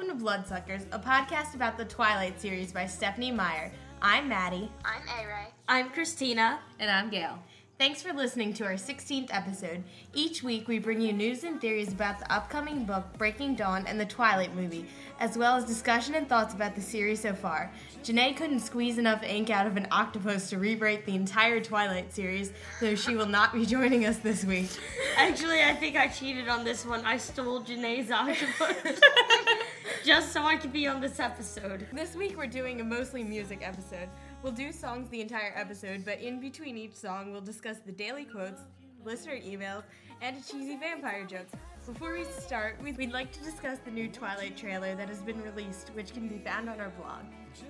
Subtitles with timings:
[0.00, 3.70] Hi, welcome to Bloodsuckers, a podcast about the Twilight series by Stephenie Meyer.
[4.00, 4.70] I'm Maddie.
[4.82, 5.48] I'm A Ray.
[5.68, 6.60] I'm Christina.
[6.78, 7.38] And I'm Gail.
[7.80, 9.82] Thanks for listening to our 16th episode.
[10.12, 13.98] Each week, we bring you news and theories about the upcoming book, Breaking Dawn, and
[13.98, 14.84] the Twilight movie,
[15.18, 17.72] as well as discussion and thoughts about the series so far.
[18.04, 22.52] Janae couldn't squeeze enough ink out of an octopus to rewrite the entire Twilight series,
[22.82, 24.68] though she will not be joining us this week.
[25.16, 27.02] Actually, I think I cheated on this one.
[27.06, 29.00] I stole Janae's octopus
[30.04, 31.86] just so I could be on this episode.
[31.94, 34.10] This week, we're doing a mostly music episode.
[34.42, 38.24] We'll do songs the entire episode, but in between each song, we'll discuss the daily
[38.24, 38.62] quotes,
[39.04, 39.82] listener emails,
[40.22, 41.52] and cheesy vampire jokes.
[41.84, 45.90] Before we start, we'd like to discuss the new Twilight trailer that has been released,
[45.90, 47.24] which can be found on our blog.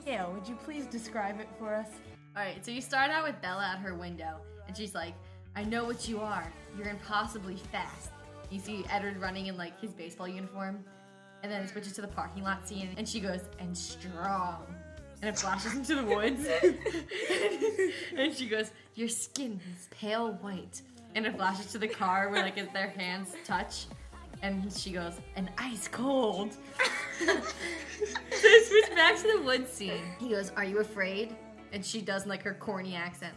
[0.04, 1.88] Gail, would you please describe it for us?
[2.36, 4.36] Alright, so you start out with Bella at her window,
[4.68, 5.14] and she's like,
[5.56, 6.52] I know what you are.
[6.78, 8.10] You're impossibly fast.
[8.48, 10.84] You see Edward running in like his baseball uniform,
[11.42, 14.66] and then it switches to the parking lot scene, and she goes, and strong.
[15.22, 16.46] And it flashes into the woods.
[18.16, 20.80] and she goes, Your skin is pale white.
[21.14, 23.86] And it flashes to the car where like their hands touch.
[24.42, 26.52] And she goes, and ice cold.
[27.24, 27.36] so
[28.32, 30.02] it switch back to the woods scene.
[30.18, 31.36] He goes, Are you afraid?
[31.72, 33.34] And she does like her corny accent.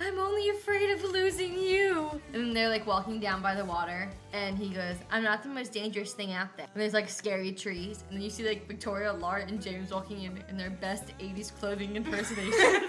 [0.00, 2.20] I'm only afraid of losing you.
[2.32, 5.72] And they're like walking down by the water, and he goes, I'm not the most
[5.72, 6.66] dangerous thing out there.
[6.72, 10.22] And there's like scary trees, and then you see like Victoria, Laurent, and James walking
[10.22, 12.88] in in their best 80s clothing impersonation.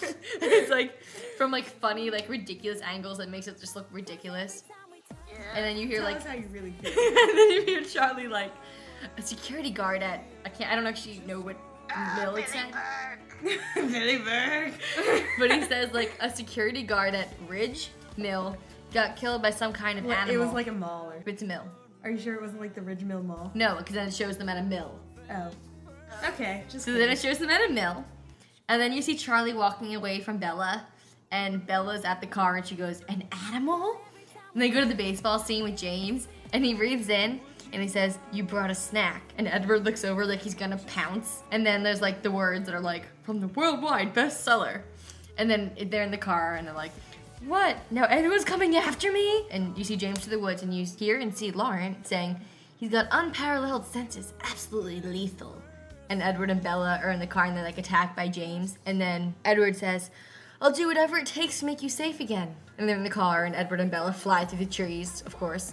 [0.02, 1.02] it's like
[1.36, 4.64] from like funny, like ridiculous angles that makes it just look ridiculous.
[5.28, 5.36] Yeah.
[5.54, 6.92] And then you hear Tell like, us how you really feel.
[6.92, 8.52] and then you hear Charlie like,
[9.18, 11.56] a security guard at I can't I don't actually know what
[11.92, 12.72] ah, mill it's at.
[13.74, 14.74] Billy Burke.
[15.38, 18.56] But he says like a security guard at Ridge Mill
[18.92, 20.34] got killed by some kind of animal.
[20.34, 21.10] It was like a mall.
[21.10, 21.64] Or, it's a mill.
[22.02, 23.50] are you sure it wasn't like the Ridge Mill Mall?
[23.54, 24.98] No, because then it shows them at a mill.
[25.30, 25.50] Oh.
[26.28, 28.04] Okay, just So then it shows them at a mill,
[28.68, 30.86] and then you see Charlie walking away from Bella,
[31.30, 34.00] and Bella's at the car, and she goes, "An animal?"
[34.52, 37.40] And they go to the baseball scene with James, and he breathes in,
[37.76, 41.42] and he says, "You brought a snack." And Edward looks over like he's gonna pounce,
[41.52, 44.80] and then there's like the words that are like from the worldwide bestseller,
[45.38, 46.92] and then they're in the car, and they're like.
[47.46, 47.76] What?
[47.90, 49.46] Now Edward's coming after me?
[49.50, 52.40] And you see James to the woods, and you hear and see Laurent saying,
[52.78, 55.62] He's got unparalleled senses, absolutely lethal
[56.08, 58.78] and Edward and Bella are in the car and they're like attacked by James.
[58.86, 60.10] And then Edward says,
[60.60, 62.54] I'll do whatever it takes to make you safe again.
[62.78, 65.72] And they're in the car and Edward and Bella fly through the trees, of course.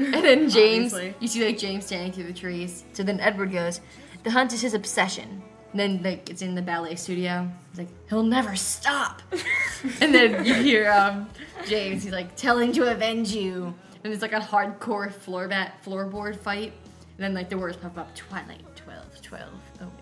[0.14, 1.14] And then James, Obviously.
[1.20, 2.84] you see like James standing through the trees.
[2.94, 3.80] So then Edward goes,
[4.22, 5.42] The hunt is his obsession.
[5.72, 7.50] And then like it's in the ballet studio.
[7.70, 9.22] He's like, he'll never stop.
[10.00, 11.28] and then you hear um,
[11.66, 13.74] James, he's like, telling to avenge you.
[14.02, 16.72] And it's like a hardcore floor bat floorboard fight.
[17.16, 19.48] And then like the words pop up, Twilight 12, 12,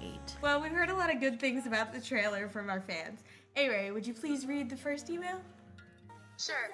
[0.00, 0.10] 08.
[0.41, 3.25] Well, we've heard a lot of good things about the trailer from our fans.
[3.56, 5.41] Anyway, would you please read the first email?
[6.38, 6.70] Sure.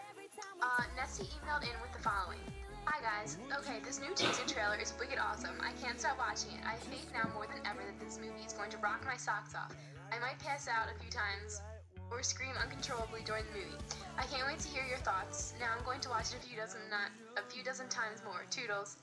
[0.63, 2.39] Uh, Nessie emailed in with the following.
[2.87, 3.39] Hi guys.
[3.59, 5.57] Okay, this new teaser trailer is wicked awesome.
[5.61, 6.61] I can't stop watching it.
[6.67, 9.55] I faith now more than ever that this movie is going to rock my socks
[9.55, 9.75] off.
[10.13, 11.63] I might pass out a few times
[12.11, 13.81] or scream uncontrollably during the movie.
[14.19, 15.55] I can't wait to hear your thoughts.
[15.59, 17.09] Now I'm going to watch it a few dozen not
[17.41, 18.45] a few dozen times more.
[18.51, 18.97] Toodles.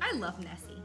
[0.00, 0.82] I love Nessie.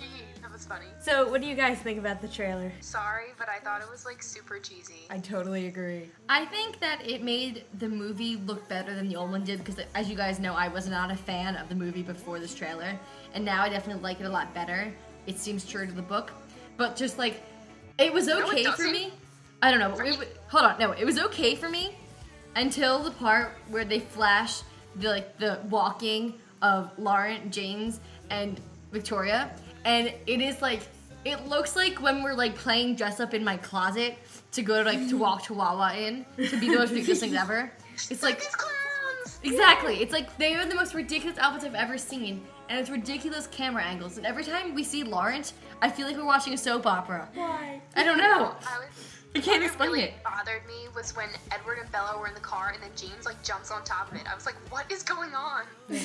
[0.00, 0.86] Hee hee, that was funny.
[1.00, 2.72] So, what do you guys think about the trailer?
[2.80, 5.06] Sorry, but I thought it was like super cheesy.
[5.10, 6.10] I totally agree.
[6.28, 9.76] I think that it made the movie look better than the old one did because,
[9.94, 12.98] as you guys know, I was not a fan of the movie before this trailer,
[13.34, 14.92] and now I definitely like it a lot better.
[15.26, 16.32] It seems true to the book,
[16.78, 17.42] but just like
[17.98, 18.92] it was okay for doesn't.
[18.92, 19.12] me.
[19.60, 19.94] I don't know.
[19.94, 21.94] For it me- hold on, no, it was okay for me
[22.56, 24.62] until the part where they flash
[24.96, 28.00] the like the walking of Laurent, James,
[28.30, 28.60] and
[28.92, 29.54] Victoria,
[29.84, 30.80] and it is like
[31.24, 34.16] it looks like when we're like playing dress up in my closet
[34.52, 37.70] to go to like to walk Chihuahua in to be the most ridiculous things ever.
[38.08, 39.38] It's like clowns.
[39.42, 39.96] exactly.
[40.02, 43.82] It's like they are the most ridiculous outfits I've ever seen, and it's ridiculous camera
[43.82, 44.16] angles.
[44.16, 45.52] And every time we see Lawrence,
[45.82, 47.28] I feel like we're watching a soap opera.
[47.34, 47.80] Why?
[47.96, 48.54] I don't know.
[48.66, 49.06] I was.
[49.32, 50.14] I can't what explain really it.
[50.24, 53.40] bothered me was when Edward and Bella were in the car and then James like
[53.44, 54.22] jumps on top of it.
[54.28, 55.62] I was like, what is going on?
[55.88, 55.98] And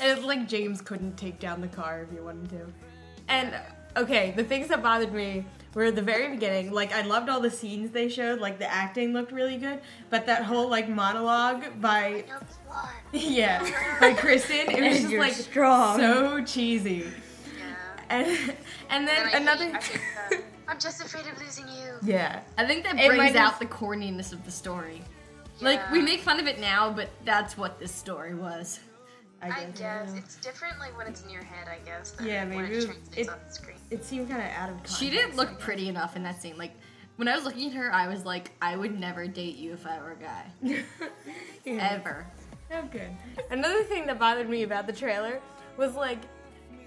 [0.00, 2.72] it's like James couldn't take down the car if he wanted to.
[3.28, 3.54] And
[3.96, 5.44] okay, the things that bothered me
[5.74, 6.72] were at the very beginning.
[6.72, 8.40] Like I loved all the scenes they showed.
[8.40, 9.80] Like the acting looked really good,
[10.10, 12.92] but that whole like monologue by No, you are.
[13.12, 15.98] yeah by Kristen, it was And just like strong.
[15.98, 17.04] so cheesy.
[17.56, 17.74] Yeah.
[18.08, 18.26] And
[18.90, 20.00] and then And I another hate- I hate
[20.30, 21.94] the, I'm just afraid of losing you.
[22.02, 22.42] yeah.
[22.58, 25.02] I think that It brings might out have- the corniness of the story.
[25.60, 28.80] Like we make fun of it now, but that's what this story was.
[29.42, 29.58] I I guess.
[29.60, 31.68] I guess don't it's different like when it's in your head.
[31.68, 32.10] I guess.
[32.12, 33.76] Than Yeah, when maybe it it- it- on the screen.
[33.90, 34.98] It seemed kind of out of context.
[34.98, 36.56] She didn't look pretty enough in that scene.
[36.56, 36.72] Like
[37.16, 39.86] when I was looking at her, I was like, I would never date you if
[39.86, 40.44] I were a guy.
[41.64, 41.88] Yeah.
[41.92, 42.26] Ever.
[42.72, 43.10] Oh, good.
[43.50, 45.40] Another thing that bothered me about the trailer
[45.76, 46.20] was like,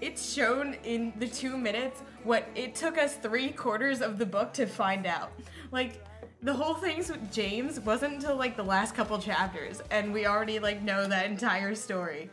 [0.00, 4.52] it's shown in the two minutes what it took us three quarters of the book
[4.54, 5.30] to find out.
[5.70, 6.02] Like,
[6.42, 10.58] the whole thing with James wasn't until like the last couple chapters, and we already
[10.58, 12.28] like know that entire story.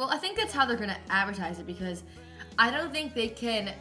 [0.00, 2.04] Well, I think that's how they're gonna advertise it because
[2.58, 3.74] I don't think they can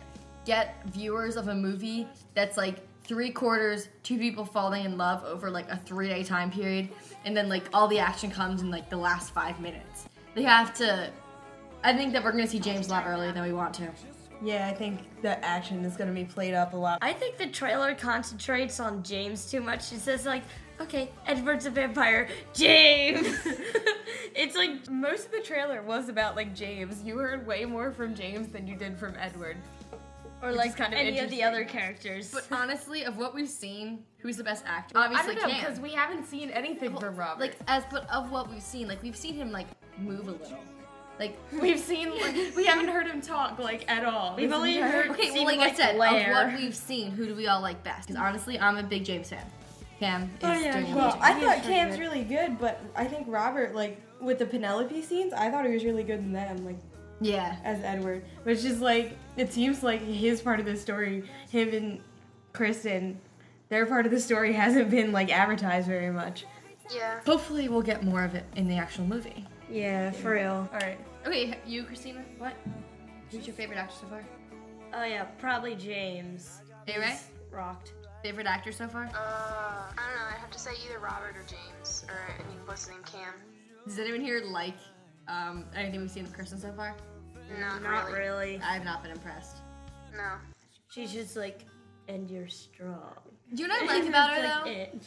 [0.44, 5.50] get viewers of a movie that's like three quarters, two people falling in love over
[5.50, 6.90] like a three day time period,
[7.24, 10.10] and then like all the action comes in like the last five minutes.
[10.36, 11.10] They have to.
[11.86, 13.90] I think that we're gonna see James a lot earlier than we want to.
[14.44, 17.00] Yeah, I think the action is gonna be played up a lot.
[17.02, 19.94] I think the trailer concentrates on James too much.
[19.94, 20.44] It says like,
[20.82, 22.28] okay, Edward's a vampire.
[22.54, 23.28] James.
[24.36, 27.04] it's like Most of the trailer was about like James.
[27.04, 29.58] You heard way more from James than you did from Edward.
[30.42, 32.32] or like kind of any of the other characters.
[32.34, 34.98] But honestly, of what we've seen, who's the best actor?
[34.98, 35.60] I Obviously, don't know Cam.
[35.66, 37.42] because we haven't seen anything from Robert.
[37.42, 39.68] like as but of what we've seen, like we've seen him like
[39.98, 40.60] move a little.
[41.20, 44.38] Like We've seen, like, we haven't heard him talk like at all.
[44.38, 46.32] We've only heard- Okay, well, like, like I said, Blair.
[46.32, 48.08] of what we've seen, who do we all like best?
[48.08, 49.46] Because honestly, I'm a big James fan.
[50.00, 51.18] Cam oh, is Oh, yeah, doing Well.
[51.22, 52.02] I He thought Cam's good.
[52.02, 55.84] really good, but I think Robert, like, with the Penelope scenes, I thought he was
[55.84, 56.78] really good in them, like,
[57.22, 57.58] yeah.
[57.64, 58.24] as Edward.
[58.44, 62.00] Which is like, it seems like his part of the story, him and
[62.54, 63.20] Kristen,
[63.70, 66.46] their part of the story hasn't been, like, advertised very much.
[66.94, 67.20] Yeah.
[67.26, 69.46] Hopefully, we'll get more of it in the actual movie.
[69.70, 70.68] yeah, for real.
[70.74, 70.98] Alright.
[71.28, 72.24] Okay, you, Christina.
[72.38, 72.54] What?
[73.32, 74.24] Who's your favorite actor so far?
[74.94, 76.62] Oh yeah, probably James.
[76.88, 77.20] Hey, Ray?
[77.52, 77.94] Rocked.
[78.24, 79.06] Favorite actor so far?
[79.06, 80.26] Uh, I don't know.
[80.36, 83.34] I have to say either Robert or James, or I mean, what's his name, Cam?
[83.88, 84.76] Does anyone here like
[85.30, 86.96] um, anything we've seen of Kristen so far?
[87.60, 88.20] Not, Not really.
[88.20, 88.62] really.
[88.62, 89.58] I have not been impressed.
[90.16, 90.34] No.
[90.92, 91.66] She's just like,
[92.10, 93.14] and you're strong.
[93.54, 94.64] Do you know what I like about her It's though?
[94.70, 95.04] like it.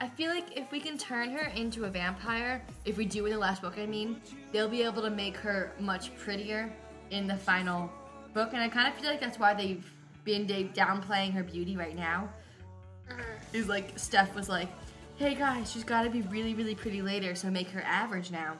[0.00, 3.32] I feel like if we can turn her into a vampire, if we do in
[3.32, 4.20] the last book, I mean,
[4.52, 6.70] they'll be able to make her much prettier
[7.10, 7.90] in the final
[8.34, 9.88] book, and I kind of feel like that's why they've
[10.24, 12.28] been downplaying her beauty right now.
[13.52, 14.68] Is like Steph was like,
[15.16, 18.54] "Hey guys, she's got to be really, really pretty later, so make her average now."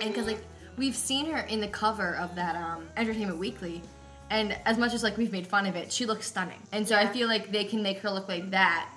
[0.00, 0.42] And because like
[0.76, 3.82] we've seen her in the cover of that um, Entertainment Weekly,
[4.30, 6.60] and as much as like we've made fun of it, she looks stunning.
[6.72, 8.88] And so I feel like they can make her look like that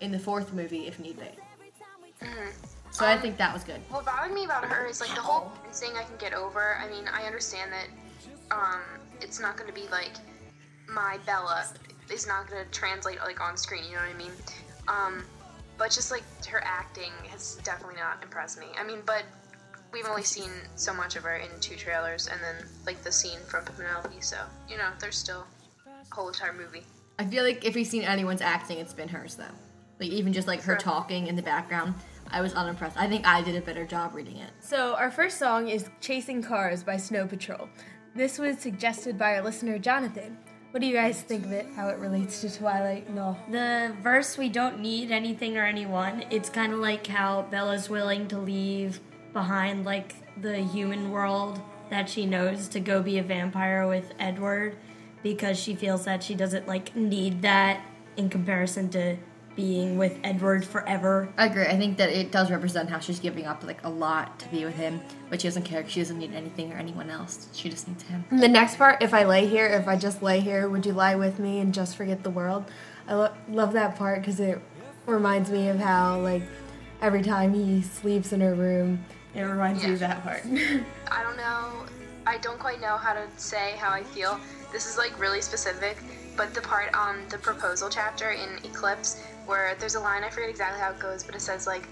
[0.00, 1.26] in the fourth movie if need be.
[2.26, 2.52] Mhm.
[2.90, 3.80] So I think that was good.
[3.88, 6.76] What bothered me about her is like the whole thing I can get over.
[6.76, 7.86] I mean, I understand that
[8.50, 8.80] um,
[9.20, 10.12] it's not going to be like
[10.88, 11.64] my Bella
[12.12, 13.84] is not going to translate like on screen.
[13.84, 14.32] You know what I mean?
[14.88, 15.24] Um,
[15.78, 18.66] but just like her acting has definitely not impressed me.
[18.78, 19.24] I mean, but
[19.92, 23.38] we've only seen so much of her in two trailers, and then like the scene
[23.48, 24.20] from Penelope.
[24.20, 24.36] So
[24.68, 25.46] you know, there's still
[25.86, 26.82] a whole entire movie.
[27.18, 29.44] I feel like if we've seen anyone's acting, it's been hers though.
[29.98, 30.78] Like even just like her Sure.
[30.78, 31.94] talking in the background,
[32.30, 32.96] I was unimpressed.
[32.96, 34.50] I think I did a better job reading it.
[34.60, 37.68] So, our first song is Chasing Cars by Snow Patrol.
[38.14, 40.38] This was suggested by our listener, Jonathan.
[40.70, 41.66] What do you guys think of it?
[41.74, 43.10] How it relates to Twilight?
[43.10, 43.36] No.
[43.50, 46.24] The verse, we don't need anything or anyone.
[46.30, 49.00] It's kind of like how Bella's willing to leave
[49.32, 51.60] behind like the human world
[51.90, 54.76] that she knows to go be a vampire with Edward
[55.24, 57.84] because she feels that she doesn't like need that
[58.16, 59.16] in comparison to
[59.60, 61.28] being with Edward forever.
[61.36, 61.66] I agree.
[61.66, 64.64] I think that it does represent how she's giving up like a lot to be
[64.64, 65.86] with him, but she doesn't care.
[65.86, 67.46] She doesn't need anything or anyone else.
[67.52, 68.24] She just needs him.
[68.32, 71.14] The next part, if I lay here, if I just lay here, would you lie
[71.14, 72.64] with me and just forget the world?
[73.06, 74.62] I lo- love that part because it
[75.04, 76.42] reminds me of how, like,
[77.02, 80.42] every time he sleeps in her room, it reminds me of that part.
[81.10, 81.84] I don't know.
[82.26, 84.40] I don't quite know how to say how I feel.
[84.72, 85.98] This is like really specific,
[86.36, 90.48] but the part on the proposal chapter in Eclipse where there's a line I forget
[90.50, 91.88] exactly how it goes, but it says like,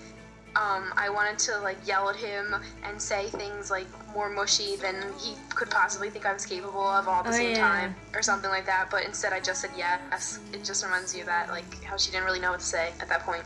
[0.57, 2.55] um, I wanted to like yell at him
[2.85, 7.07] and say things like more mushy than he could possibly think I was capable of
[7.07, 7.61] all at the Oh, same yeah.
[7.69, 8.89] time, or something like that.
[8.91, 10.41] But instead, I just said yes.
[10.53, 12.93] It just reminds you of that, like how she didn't really know what to say
[13.01, 13.45] at that point.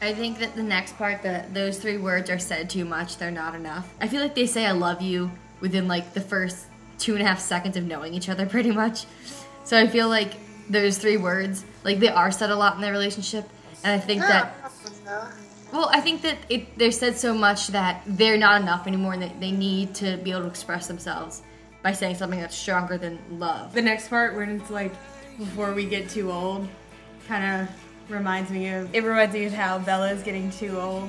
[0.00, 3.16] I think that the next part, that those three words are said too much.
[3.16, 3.88] They're not enough.
[4.00, 6.66] I feel like they say "I love you" within like the first
[6.98, 9.06] two and a half seconds of knowing each other, pretty much.
[9.64, 10.34] So I feel like
[10.68, 13.48] those three words, like they are said a lot in their relationship,
[13.82, 14.54] and I think that
[15.72, 19.22] Well, I think that it, they're said so much that they're not enough anymore, and
[19.22, 21.42] that they need to be able to express themselves
[21.82, 23.74] by saying something that's stronger than love.
[23.74, 24.92] the next part, when it's like,
[25.38, 26.68] before we get too old,
[27.26, 28.94] kind of reminds me of.
[28.94, 31.08] It reminds me of how Bella is getting too old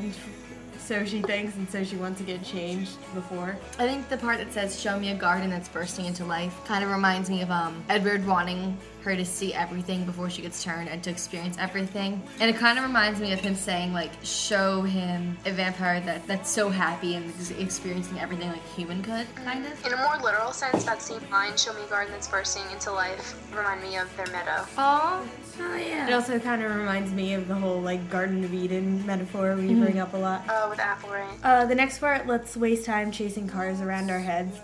[0.85, 3.57] so she thinks, and so she wants to get changed before.
[3.79, 6.83] I think the part that says "Show me a garden that's bursting into life" kind
[6.83, 10.89] of reminds me of um, Edward wanting her to see everything before she gets turned
[10.89, 12.21] and to experience everything.
[12.39, 16.27] And it kind of reminds me of him saying like, "Show him a vampire that
[16.27, 19.85] that's so happy and is experiencing everything like a human could," kind of.
[19.85, 22.91] In a more literal sense, that same line, "Show me a garden that's bursting into
[22.91, 24.65] life," remind me of their meadow.
[24.77, 25.25] Oh,
[25.61, 29.55] oh It also kind of reminds me of the whole like Garden of Eden metaphor
[29.55, 30.49] we bring up a lot.
[30.49, 31.27] Uh, with apple rain.
[31.43, 34.59] Uh, the next part, let's waste time chasing cars around our heads.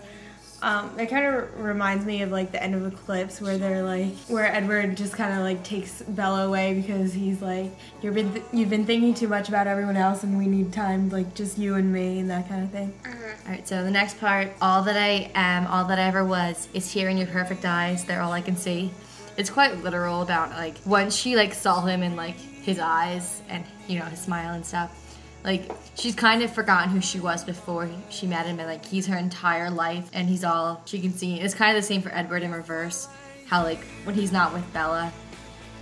[0.62, 4.14] Um, it kind of reminds me of like the end of Eclipse, where they're like,
[4.28, 8.44] where Edward just kind of like takes Bella away because he's like, you've been th-
[8.52, 11.74] you've been thinking too much about everyone else, and we need time, like just you
[11.74, 12.94] and me, and that kind of thing.
[13.04, 13.12] All
[13.50, 16.88] right, so the next part, all that I am, all that I ever was, is
[16.88, 18.04] here in your perfect eyes.
[18.04, 18.92] They're all I can see.
[19.36, 23.64] It's quite literal about like once she like saw him in like his eyes and
[23.88, 24.96] you know his smile and stuff.
[25.42, 29.06] Like she's kind of forgotten who she was before she met him, and like he's
[29.06, 31.40] her entire life, and he's all she can see.
[31.40, 33.08] It's kind of the same for Edward in reverse.
[33.46, 35.12] How like when he's not with Bella,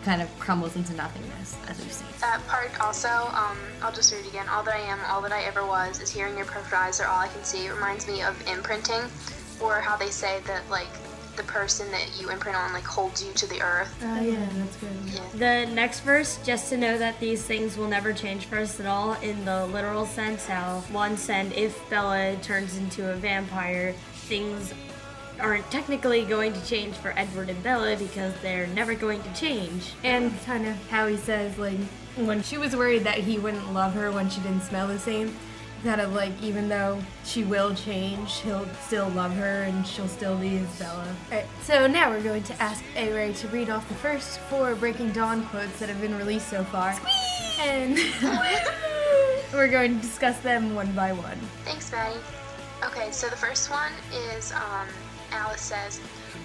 [0.05, 2.09] kind of crumbles into nothingness, as we've seen.
[2.21, 4.49] That part also, um, I'll just read again.
[4.49, 6.99] All that I am, all that I ever was, is here in your perfect eyes.
[6.99, 7.67] They're all I can see.
[7.67, 9.03] It reminds me of imprinting,
[9.61, 10.89] or how they say that like
[11.41, 13.95] the person that you imprint on like holds you to the earth.
[14.03, 14.91] Oh yeah, that's good.
[15.07, 15.65] Yeah.
[15.65, 18.87] The next verse, just to know that these things will never change for us at
[18.87, 24.75] all, in the literal sense, how one said if Bella turns into a vampire, things
[25.41, 29.95] aren't technically going to change for Edward and Bella because they're never going to change.
[30.05, 31.79] And kind of how he says like
[32.17, 35.35] when she was worried that he wouldn't love her when she didn't smell the same.
[35.83, 40.37] Kind of like even though she will change, he'll still love her and she'll still
[40.37, 41.07] be his Bella.
[41.31, 44.75] Alright, so now we're going to ask A Ray to read off the first four
[44.75, 46.99] Breaking Dawn quotes that have been released so far.
[47.61, 47.99] And
[49.55, 51.39] we're going to discuss them one by one.
[51.65, 52.21] Thanks, Maddie.
[52.85, 54.87] Okay, so the first one is um,
[55.33, 56.01] Alice says,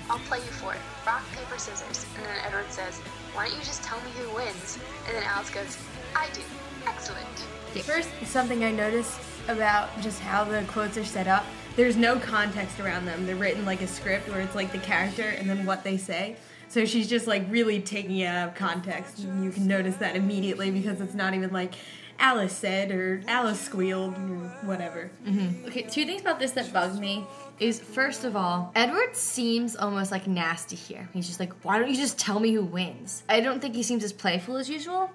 [0.10, 0.80] I'll play you for it.
[1.06, 2.06] Rock, paper, scissors.
[2.18, 3.00] And then Edward says,
[3.34, 4.80] Why don't you just tell me who wins?
[5.08, 5.78] And then Alice goes,
[6.16, 6.42] I do.
[6.86, 7.46] Excellent.
[7.82, 12.80] First, something I noticed about just how the quotes are set up, there's no context
[12.80, 13.26] around them.
[13.26, 16.38] They're written like a script where it's like the character and then what they say.
[16.68, 19.20] So she's just like really taking it out of context.
[19.20, 21.76] You can notice that immediately because it's not even like
[22.20, 25.12] Alice said or Alice squealed or whatever.
[25.26, 25.68] Mm-hmm.
[25.68, 27.26] Okay, two things about this that bugged me
[27.60, 31.08] is first of all, Edward seems almost like nasty here.
[31.14, 33.24] He's just like, why don't you just tell me who wins?
[33.30, 35.12] I don't think he seems as playful as usual.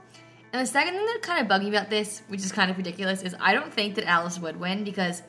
[0.52, 2.76] And the second thing that kind of bugged me about this, which is kind of
[2.76, 5.22] ridiculous, is I don't think that Alice would win because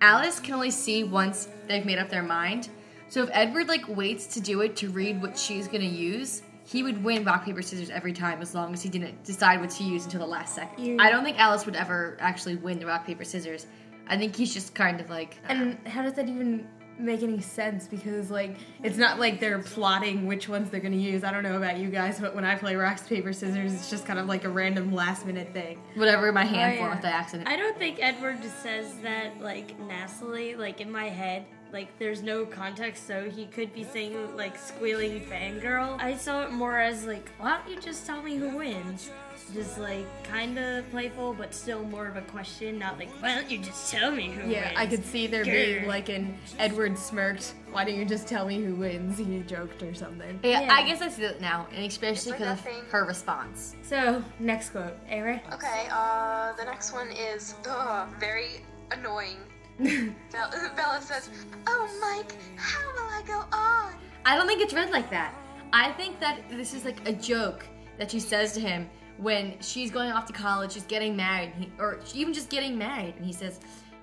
[0.00, 2.68] Alice can only see once they've made up their mind.
[3.08, 6.82] So if Edward like waits to do it to read what she's gonna use, he
[6.82, 9.84] would win rock paper scissors every time as long as he didn't decide what to
[9.84, 10.84] use until the last second.
[10.84, 13.66] You- I don't think Alice would ever actually win the rock paper scissors.
[14.08, 16.66] I think he's just kind of like And how does that even
[16.98, 17.86] make any sense?
[17.86, 21.24] Because like it's not like they're plotting which ones they're gonna use.
[21.24, 24.06] I don't know about you guys, but when I play rocks, paper, scissors, it's just
[24.06, 25.78] kind of like a random last minute thing.
[25.94, 26.94] whatever my oh, hand Oh, for yeah.
[26.94, 27.48] with the accident.
[27.48, 31.46] I don't think Edward says that like nastily, like in my head.
[31.72, 36.00] Like there's no context, so he could be saying like squealing fangirl.
[36.00, 39.10] I saw it more as like, why don't you just tell me who wins?
[39.54, 43.48] Just like kind of playful, but still more of a question, not like, why don't
[43.50, 44.72] you just tell me who Yeah, wins?
[44.72, 47.54] Yeah, I could see there being like an Edward smirked.
[47.70, 49.18] Why don't you just tell me who wins?
[49.18, 50.40] He joked or something.
[50.42, 50.74] yeah, Yeah.
[50.74, 53.76] I guess I see that now, and especially because of her response.
[53.82, 59.36] So next quote, A Okay, uh, the next one is ugh, very annoying.
[59.78, 61.30] Bella, Bella says,
[61.66, 63.92] Oh, Mike, how will I go on?
[64.24, 65.34] I don't think it's read like that.
[65.72, 67.64] I think that this is like a joke
[67.98, 68.88] that she says to him
[69.18, 73.14] when she's going off to college, she's getting married, he, or even just getting married,
[73.16, 73.60] and he says,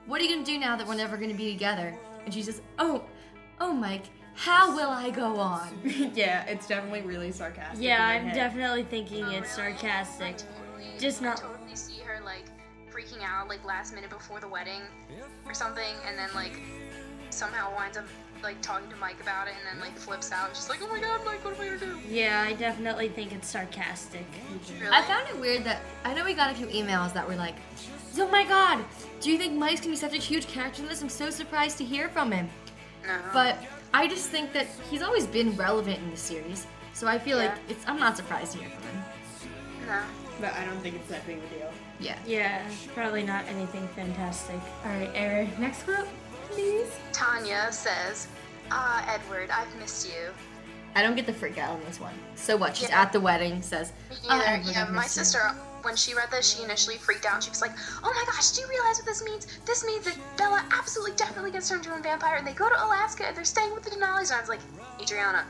[0.08, 2.62] "What are you gonna do now that we're never gonna be together?" And she says,
[2.79, 3.03] "Oh,
[3.62, 4.05] oh, Mike,
[4.36, 5.70] how will I go on?"
[6.15, 7.84] yeah, it's definitely really sarcastic.
[7.84, 8.36] Yeah, I'm head.
[8.36, 9.72] definitely thinking Oh, it's really?
[9.77, 10.27] sarcastic.
[10.27, 12.46] I totally, Just I not- totally see her like
[12.91, 14.82] freaking out like last minute before the wedding
[15.46, 16.60] or something, and then like
[17.29, 18.05] somehow winds up
[18.43, 20.50] like talking to Mike about it, and then like flips out.
[20.55, 23.31] She's like, "Oh my God, Mike, what am I gonna do?" Yeah, I definitely think
[23.31, 24.25] it's sarcastic.
[24.79, 24.91] Really?
[24.93, 27.55] I found it weird that I know we got a few emails that were like,
[28.17, 28.83] "Oh my God,
[29.21, 31.01] do you think Mike's gonna be such a huge character in this?
[31.01, 32.50] I'm so surprised to hear from him."
[33.07, 33.17] no.
[33.33, 33.57] But
[33.93, 37.53] I just think that he's always been relevant in the series, so I feel like
[37.69, 37.88] it's.
[37.88, 39.03] I'm not surprised to hear from him.
[39.88, 40.01] no.
[40.41, 41.71] But I don't think it's that big of a deal.
[42.00, 42.17] Yeah.
[42.25, 44.59] Yeah, probably not anything fantastic.
[44.83, 45.50] All right, A Ray.
[45.59, 46.07] Next quote,
[46.53, 46.89] please.
[47.12, 48.27] Tanya says,
[48.72, 50.31] "Ah, Edward, I've missed you."
[50.95, 52.13] I don't get the freak out on this one.
[52.36, 52.77] So what?
[52.77, 53.01] She's Yeah.
[53.01, 54.50] at the wedding, says, Me "Ah, neither.
[54.50, 55.39] Edward, yeah, my missed you." sister
[55.81, 57.43] when she read this, she initially freaked out.
[57.43, 57.72] She was like,
[58.03, 59.48] "Oh my gosh, do you realize what this means?
[59.65, 62.83] This means that Bella absolutely, definitely gets turned into a vampire, and they go to
[62.86, 64.62] Alaska and they're staying with the Denali's." And I was like,
[65.01, 65.45] Adriana,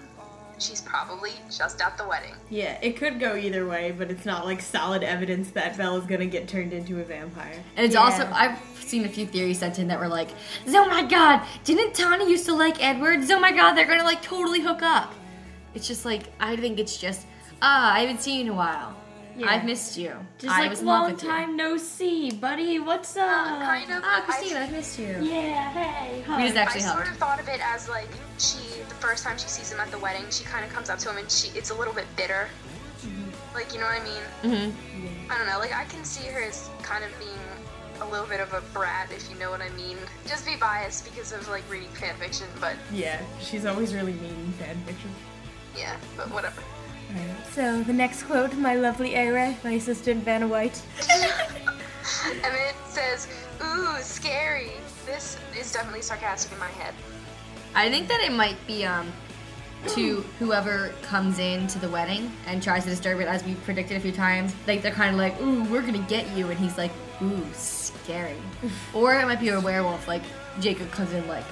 [0.59, 2.33] she's probably just at the wedding.
[2.49, 6.05] Yeah, it could go either way, but it's not like solid evidence that Belle is
[6.05, 7.63] gonna get turned into a vampire.
[7.75, 8.01] And it's Yeah.
[8.01, 10.29] also I've seen a few theories sent in that were like,
[10.67, 13.19] "Oh my god, didn't Tanya used to like Edward?
[13.31, 15.13] Oh my god, they're gonna like totally hook up."
[15.75, 17.25] It's just like I think it's just
[17.61, 18.95] ah, I haven't seen you in a while.
[19.35, 19.47] Yeah.
[19.49, 20.13] I've missed you.
[20.37, 22.79] Just I like was long with you." time no see, buddy.
[22.79, 23.25] What's up?
[23.25, 24.01] Uh, kind of.
[24.05, 25.17] Ah, but I- Christine, I've missed you.
[25.21, 26.17] Yeah, hey.
[26.37, 26.59] We just hi.
[26.59, 27.09] I actually sort helped.
[27.11, 28.59] of thought of it as like she,
[28.89, 31.09] the first time she sees him at the wedding, she kind of comes up to
[31.09, 32.47] him and she, it's a little bit bitter.
[33.53, 34.23] Like, you know what I mean?
[34.71, 35.31] Mm-hmm.
[35.31, 35.59] I don't know.
[35.59, 37.37] Like, I can see her as kind of being
[38.01, 39.97] a little bit of a brat, if you know what I mean.
[40.27, 44.33] Just be biased because of like reading fan fiction, but Yeah, she's always really mean
[44.33, 45.11] in fan fiction.
[45.77, 46.61] yeah, but whatever.
[47.51, 50.81] So the next quote, my lovely Era, my assistant Vanna White.
[52.25, 53.27] And then it says,
[53.63, 54.71] "Ooh, scary."
[55.05, 56.93] This is definitely sarcastic in my head.
[57.75, 59.11] I think that it might be um
[59.89, 63.97] to whoever comes in to the wedding and tries to disturb it, as we predicted
[63.97, 64.53] a few times.
[64.67, 66.91] Like they're kind of like, "Ooh, we're gonna get you," and he's like,
[67.21, 68.37] "Ooh, scary."
[68.93, 70.23] or it might be a werewolf, like
[70.59, 71.45] Jacob comes in like,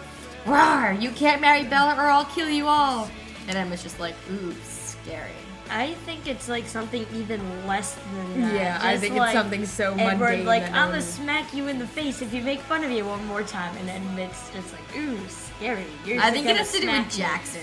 [0.45, 0.99] "Rawr!
[1.01, 3.09] You can't marry Bella, or I'll kill you all."
[3.47, 5.40] And Emmett's just like, "Ooh, scary."
[5.71, 8.53] I think it's like something even less than that.
[8.53, 10.45] Yeah, I think like it's something so Edward, mundane.
[10.45, 12.89] like, that no I'm gonna smack you in the face if you make fun of
[12.89, 15.85] me one more time, and then it's just like, ooh, scary.
[16.05, 17.23] You're I think it has to do smack with me.
[17.23, 17.61] Jackson,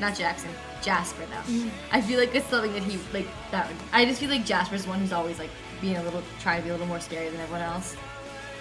[0.00, 0.50] not Jackson.
[0.82, 1.52] Jasper though.
[1.52, 1.70] Mm.
[1.92, 3.68] I feel like it's something that he like that.
[3.68, 6.58] Would, I just feel like Jasper's the one who's always like being a little trying
[6.58, 7.96] to be a little more scary than everyone else,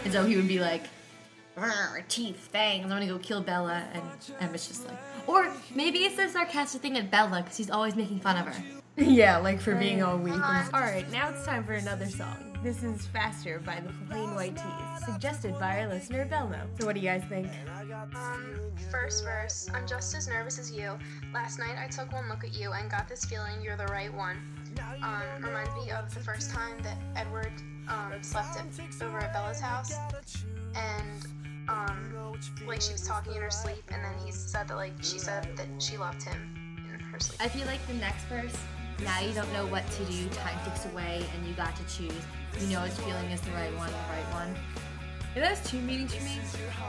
[0.03, 0.83] and so he would be like,
[1.57, 2.83] "Rrr, teeth, fangs.
[2.83, 4.03] I'm gonna go kill Bella, and
[4.39, 4.97] Emmett's just like,
[5.27, 8.63] or maybe it's a sarcastic thing at Bella because he's always making fun of her.
[8.97, 10.35] Yeah, like for being all weak.
[10.35, 12.55] Uh, All right, now it's time for another song.
[12.63, 16.61] This is Faster by the Plain White T's, suggested by our listener Belmo.
[16.79, 17.49] So what do you guys think?
[18.15, 18.59] Um,
[18.91, 19.67] first verse.
[19.73, 20.97] I'm just as nervous as you.
[21.33, 24.13] Last night I took one look at you and got this feeling you're the right
[24.13, 24.37] one.
[25.01, 27.51] Um, reminds me of the first time that Edward
[27.87, 29.93] um, slept at, over at Bella's house,
[30.75, 31.25] and
[31.67, 35.17] um, like she was talking in her sleep, and then he said that like she
[35.17, 37.41] said that she loved him in her sleep.
[37.41, 38.55] I feel like the next verse.
[39.01, 40.27] Now you don't know what to do.
[40.29, 42.13] Time ticks away, and you got to choose.
[42.59, 43.89] You know which feeling is the right one.
[43.89, 44.55] The right one.
[45.35, 46.37] It has two meanings for me.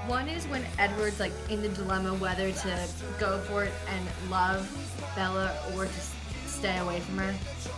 [0.06, 2.88] One is when Edward's like in the dilemma whether to
[3.18, 4.68] go for it and love
[5.16, 6.14] Bella or s-
[6.46, 7.34] stay away from her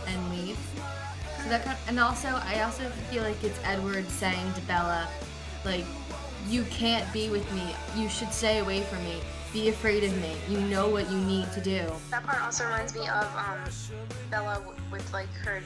[0.07, 0.57] and leave.
[1.41, 5.07] So that kind of, and also I also feel like it's Edward saying to Bella,
[5.63, 5.85] like,
[6.49, 7.73] you can't be with me.
[7.95, 9.19] You should stay away from me.
[9.57, 10.33] Be afraid of me.
[10.47, 11.81] You know what you need to do.
[12.11, 13.57] That part also reminds me of um,
[14.29, 15.63] Bella w- with like her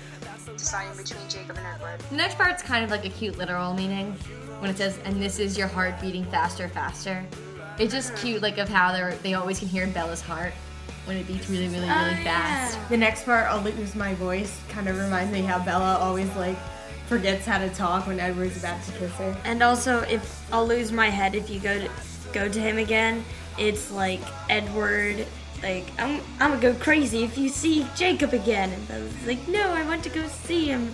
[0.55, 1.99] deciding between Jacob and Edward.
[2.09, 4.13] The next part's kind of like a cute literal meaning
[4.59, 7.25] when it says, "And this is your heart beating faster, faster."
[7.79, 10.53] It's just cute, like of how they they always can hear Bella's heart
[11.03, 12.77] when it beats really, really, really Oh, fast.
[12.87, 16.55] The next part, I'll lose my voice, kind of reminds me how Bella always like
[17.07, 19.35] forgets how to talk when Edward's about to kiss her.
[19.43, 21.89] And also, if I'll lose my head if you go to
[22.31, 23.25] go to him again,
[23.61, 25.25] it's like Edward.
[25.61, 28.71] Like I'm, I'm gonna go crazy if you see Jacob again.
[28.71, 30.93] And I was like, no, I want to go see him.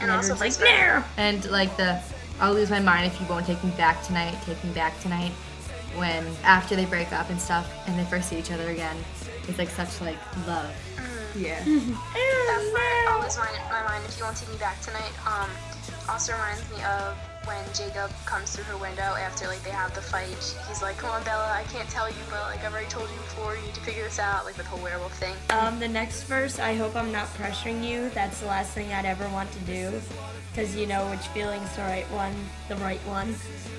[0.00, 1.04] And, And also Edward's like, vice no.
[1.18, 2.00] And like the,
[2.40, 4.36] I'll lose my mind if you won't take me back tonight.
[4.44, 5.32] Take me back tonight.
[5.96, 8.96] When after they break up and stuff, and they first see each other again,
[9.48, 10.70] it's like such like love.
[11.34, 11.62] Yeah.
[12.46, 15.12] That part always mind, my mind if you won't take me back tonight.
[15.26, 15.50] Um,
[16.08, 17.16] also reminds me of
[17.46, 20.56] when Jacob comes through her window after like they have the fight.
[20.68, 23.16] He's like, "Come on, Bella, I can't tell you, but like I've already told you
[23.16, 23.54] before.
[23.54, 25.34] You need to figure this out." Like the whole werewolf thing.
[25.50, 28.10] Um, the next verse, I hope I'm not pressuring you.
[28.10, 30.00] That's the last thing I'd ever want to do.
[30.50, 32.34] Because you know which feeling's the right one,
[32.68, 33.34] the right one.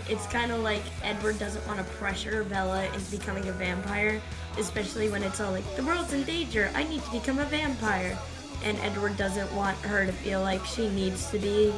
[0.07, 4.21] It's kind of like Edward doesn't want to pressure Bella into becoming a vampire,
[4.59, 8.15] especially when it's all like, the world's in danger, I need to become a vampire.
[8.63, 11.73] And Edward doesn't want her to feel like she needs to be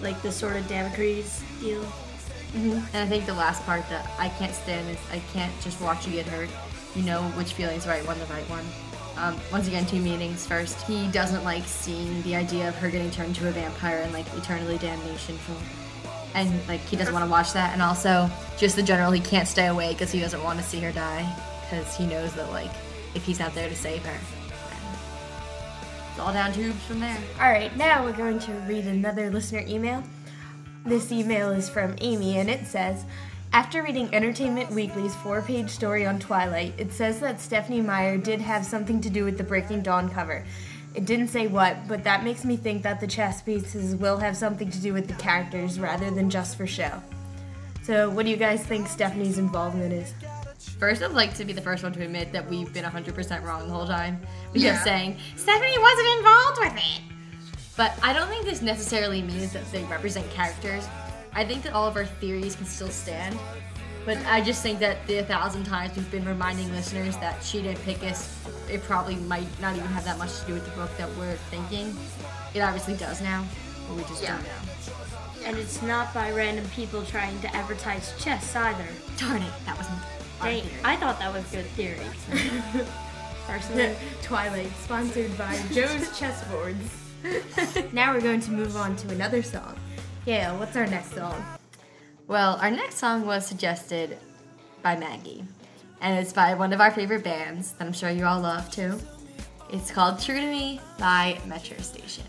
[0.00, 1.84] like the sword of Damocles deal.
[2.54, 6.06] And I think the last part that I can't stand is I can't just watch
[6.06, 6.48] you get hurt.
[6.96, 8.64] You know which feeling's right one, the right one.
[9.16, 10.46] Um, once again, two meanings.
[10.46, 14.12] First, he doesn't like seeing the idea of her getting turned to a vampire and
[14.12, 15.54] like eternally damnation for,
[16.34, 17.72] and like he doesn't want to watch that.
[17.72, 20.80] And also, just the general, he can't stay away because he doesn't want to see
[20.80, 21.30] her die
[21.62, 22.70] because he knows that like
[23.14, 24.18] if he's not there to save her,
[26.10, 27.16] it's all down tubes from there.
[27.40, 30.02] All right, now we're going to read another listener email.
[30.84, 33.04] This email is from Amy, and it says
[33.52, 38.40] After reading Entertainment Weekly's four page story on Twilight, it says that Stephenie Meyer did
[38.40, 40.44] have something to do with the Breaking Dawn cover.
[40.94, 44.36] It didn't say what, but that makes me think that the chess pieces will have
[44.36, 47.00] something to do with the characters rather than just for show.
[47.82, 50.12] So, what do you guys think Stephenie's involvement is?
[50.60, 53.66] First, I'd like to be the first one to admit that we've been 100% wrong
[53.66, 54.20] the whole time.
[54.52, 54.72] We Yeah.
[54.72, 57.00] kept saying, Stephanie wasn't involved with it.
[57.76, 60.84] But I don't think this necessarily means that they represent characters.
[61.32, 63.38] I think that all of our theories can still stand.
[64.04, 67.82] But I just think that the thousand times we've been reminding listeners that she didn't
[67.84, 68.28] pick us,
[68.68, 71.36] it probably might not even have that much to do with the book that we're
[71.50, 71.96] thinking.
[72.54, 73.44] It obviously does now,
[73.88, 74.32] but we just Yeah.
[74.36, 75.46] don't know.
[75.46, 78.86] And it's not by random people trying to advertise chess either.
[79.16, 80.00] Darn it, that was our
[80.40, 80.62] Theory.
[80.84, 81.98] I thought that was good theory.
[83.46, 83.94] Personally.
[84.22, 87.92] Twilight, sponsored by Joe's Chessboards.
[87.92, 89.76] now we're going to move on to another song.
[90.24, 91.44] Yeah, what's our next song?
[92.26, 94.16] Well, our next song was suggested
[94.82, 95.44] by Maggie,
[96.00, 98.98] and it's by one of our favorite bands that I'm sure you all love too.
[99.72, 102.24] It's called True to Me by Metro Station.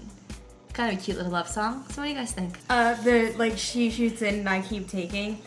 [0.73, 1.85] Kind of a cute little love song.
[1.89, 2.57] So, what do you guys think?
[2.69, 5.39] Uh, the like she shoots in and I keep taking,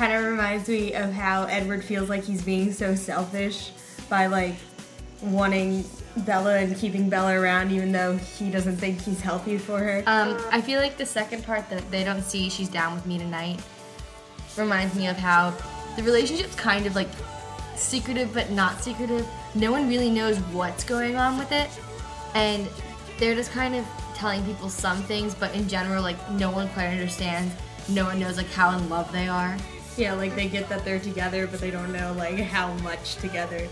[0.00, 3.70] kind of reminds me of how Edward feels like he's being so selfish
[4.08, 4.54] by like
[5.20, 5.84] wanting
[6.16, 10.02] Bella and keeping Bella around even though he doesn't think he's healthy for her.
[10.06, 13.18] Um, I feel like the second part that they don't see she's down with me
[13.18, 13.60] tonight
[14.56, 15.52] reminds me of how
[15.96, 17.08] the relationship's kind of like
[17.76, 19.28] secretive but not secretive.
[19.54, 21.68] No one really knows what's going on with it,
[22.34, 22.66] and
[23.18, 23.84] they're just kind of
[24.14, 27.54] telling people some things, but in general, like no one quite understands.
[27.90, 29.58] No one knows like how in love they are.
[29.96, 33.66] Yeah, like they get that they're together, but they don't know like how much together.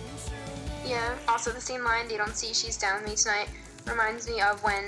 [0.86, 1.14] Yeah.
[1.28, 3.48] Also, the same line, they don't see she's down with me tonight,
[3.86, 4.84] reminds me of when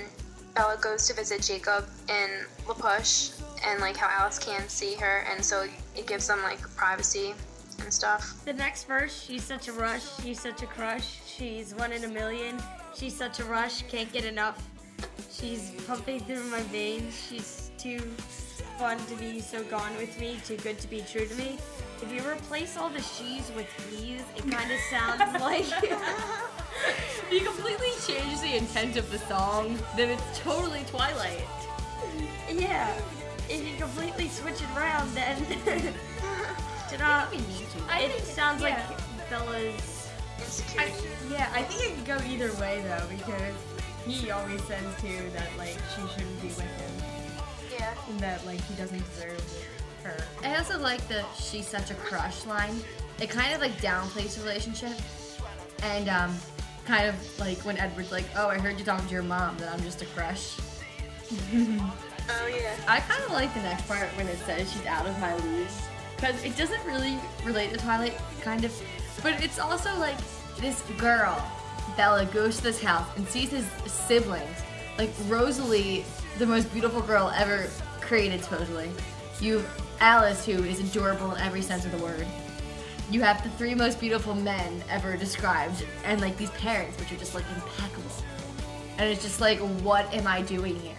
[0.54, 3.30] Bella goes to visit Jacob in La Push,
[3.66, 5.66] and like how Alice can't see her, and so
[5.96, 7.34] it gives them like privacy
[7.80, 8.44] and stuff.
[8.44, 12.08] The next verse, she's such a rush, she's such a crush, she's one in a
[12.08, 12.60] million,
[12.96, 14.62] she's such a rush, can't get enough.
[15.30, 18.00] She's pumping through my veins, she's too
[18.80, 21.58] fun to be so gone with me, too good to be true to me.
[22.00, 25.66] If you replace all the she's with he's, it kind of sounds like.
[25.82, 31.44] If you completely change the intent of the song, then it's totally Twilight.
[32.48, 32.98] yeah.
[33.50, 35.36] If you completely switch it around, then.
[36.88, 37.26] Ta-da.
[37.98, 38.78] It sounds like
[39.28, 40.08] Bella's.
[40.38, 40.94] Insecurity.
[41.30, 43.54] Yeah, I think it could go either way though because
[44.06, 47.19] he always says too that like she shouldn't be with him
[47.80, 47.94] yeah.
[48.08, 49.66] and that like he doesn't deserve
[50.04, 50.16] her.
[50.44, 52.80] I also like the she's such a crush line.
[53.20, 54.92] It kind of like downplays the relationship.
[55.82, 56.34] And um
[56.86, 59.72] kind of like when Edward's like, Oh, I heard you talking to your mom that
[59.72, 60.56] I'm just a crush.
[62.32, 62.76] Oh yeah.
[62.86, 65.66] I kinda like the next part when it says she's out of my league.
[66.14, 68.72] Because it doesn't really relate to Twilight, kind of.
[69.22, 70.16] But it's also like
[70.60, 71.42] this girl,
[71.96, 74.56] Bella, goes to this house and sees his siblings.
[74.98, 76.04] Like Rosalie,
[76.38, 77.68] the most beautiful girl ever
[78.00, 78.90] created, supposedly.
[79.40, 82.26] You have Alice, who is adorable in every sense of the word.
[83.10, 87.16] You have the three most beautiful men ever described, and like these parents, which are
[87.16, 88.10] just like impeccable.
[88.98, 90.96] And it's just like, what am I doing here?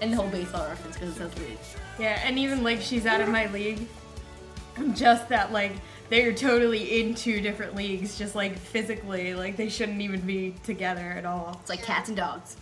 [0.00, 1.58] And the whole baseball reference because it says league.
[1.98, 3.86] Yeah, and even like she's out of my league.
[4.94, 5.72] Just that like
[6.08, 11.00] they're totally in two different leagues, just like physically, like they shouldn't even be together
[11.00, 11.58] at all.
[11.60, 12.56] It's like cats and dogs.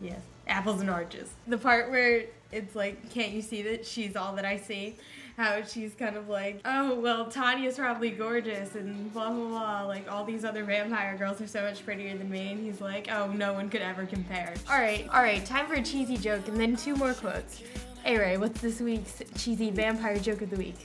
[0.00, 1.30] Yes, apples and oranges.
[1.46, 4.96] The part where it's like, can't you see that she's all that I see?
[5.36, 9.82] How she's kind of like, oh well, Tanya's probably gorgeous and blah blah blah.
[9.84, 13.08] Like all these other vampire girls are so much prettier than me, and he's like,
[13.10, 14.52] oh, no one could ever compare.
[14.70, 17.62] All right, all right, time for a cheesy joke, and then two more quotes.
[18.04, 20.76] Hey Ray, what's this week's cheesy vampire joke of the week?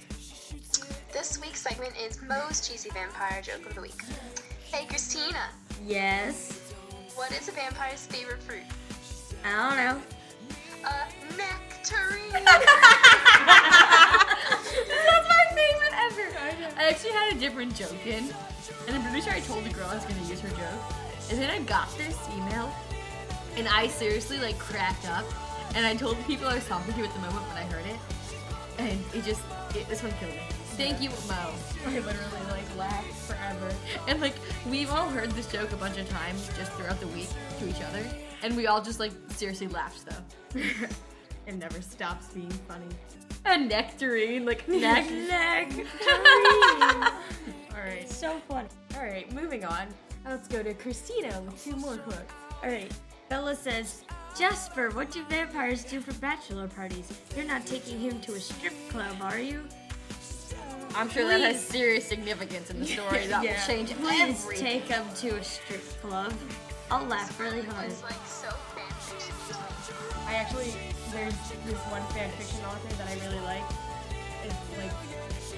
[1.11, 4.01] This week's segment is Mo's cheesy vampire joke of the week.
[4.63, 5.49] Hey Christina,
[5.85, 6.73] Yes.
[7.15, 8.63] what is a vampire's favorite fruit?
[9.43, 10.01] I don't know.
[10.83, 10.87] A
[11.37, 12.31] nectarine.
[12.33, 12.65] That's
[15.27, 16.27] my favorite ever.
[16.77, 18.23] I actually had a different joke in,
[18.87, 20.81] and I'm pretty sure I told the girl I was gonna use her joke.
[21.29, 22.71] And then I got this email,
[23.55, 25.25] and I seriously like cracked up,
[25.75, 27.85] and I told the people I was talking to at the moment when I heard
[27.85, 27.99] it,
[28.79, 29.41] and it just
[29.75, 30.41] it, this one killed me.
[30.77, 31.51] Thank you, Mo.
[31.87, 33.73] I literally like laughed forever.
[34.07, 34.35] And like
[34.69, 37.27] we've all heard this joke a bunch of times just throughout the week
[37.59, 38.03] to each other,
[38.43, 40.61] and we all just like seriously laughed though.
[41.47, 42.87] It never stops being funny.
[43.45, 45.09] A nectarine, like neck.
[45.09, 45.87] Nectarine.
[47.73, 48.05] all right.
[48.09, 48.67] So funny.
[48.95, 49.87] All right, moving on.
[50.25, 52.33] Let's go to Christina with two more quotes.
[52.61, 52.91] Alright.
[53.29, 54.03] Bella says,
[54.37, 57.13] Jasper, what do vampires do for bachelor parties?
[57.33, 59.63] You're not taking him to a strip club, are you?
[60.97, 63.53] I'm sure that has serious significance in the story that Yeah.
[63.53, 64.65] will change Please everything.
[64.65, 66.33] take him to a strip club.
[66.89, 67.89] I'll laugh really hard.
[67.89, 70.25] was like so fanfiction.
[70.25, 70.73] I actually
[71.13, 73.63] there's this one fan fiction author that I really like.
[74.43, 74.91] It's like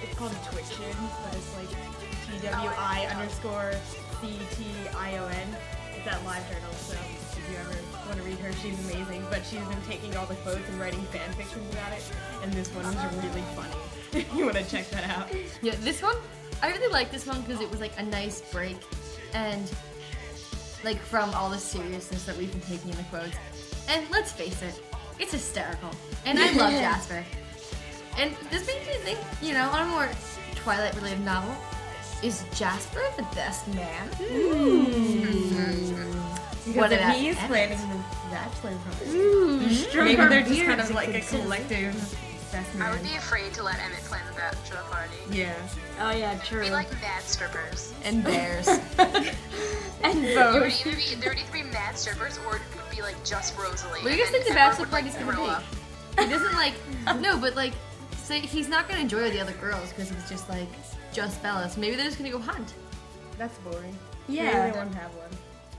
[0.04, 0.91] it's called Twiction,
[1.23, 3.71] but it's like T W I underscore
[4.19, 4.65] C T
[4.97, 5.56] I O N.
[5.95, 7.75] It's at Live Journal, so if you ever
[8.08, 9.25] want to read her, she's amazing.
[9.30, 12.04] But she's been taking all the quotes and writing fan fictions about it,
[12.43, 13.75] and this one was really funny.
[14.36, 15.30] you want to check that out?
[15.62, 16.15] Yeah, this one,
[16.62, 18.78] I really like this one because it was like a nice break
[19.34, 19.69] and
[20.84, 23.36] like from all the seriousness that we've been taking in the quotes.
[23.88, 24.82] And let's face it,
[25.19, 25.89] it's hysterical.
[26.26, 27.24] And I love Jasper.
[28.17, 30.10] And this makes me think, you know, on a more
[30.56, 31.56] Twilight related novel,
[32.24, 34.08] is Jasper the best man?
[34.17, 34.86] Hmm.
[36.65, 37.48] Because What if he's Emmett?
[37.50, 39.06] planning the bachelor party,
[39.95, 41.95] maybe they're just kind of like a collective
[42.52, 45.16] best I would be afraid to let Emmett plan the bachelor party.
[45.32, 45.54] Yeah.
[46.00, 46.62] Oh yeah, true.
[46.64, 47.94] Be like mad strippers.
[48.04, 48.68] And bears.
[50.04, 50.56] and both.
[50.56, 53.24] It would either be there would either be mad strippers or it would be like
[53.24, 54.02] just Rosalie.
[54.02, 55.50] What do you guys think the then everyone bachelor would, like, gonna be?
[55.50, 55.64] up.
[56.20, 56.74] He doesn't like,
[57.22, 57.74] no, but like,
[58.18, 60.68] say he's not gonna enjoy the other girls because it's just like,
[61.14, 61.70] just Bella.
[61.70, 62.74] So maybe they're just gonna go hunt.
[63.38, 63.96] That's boring.
[64.28, 64.44] Yeah.
[64.46, 65.30] Maybe they won't have one.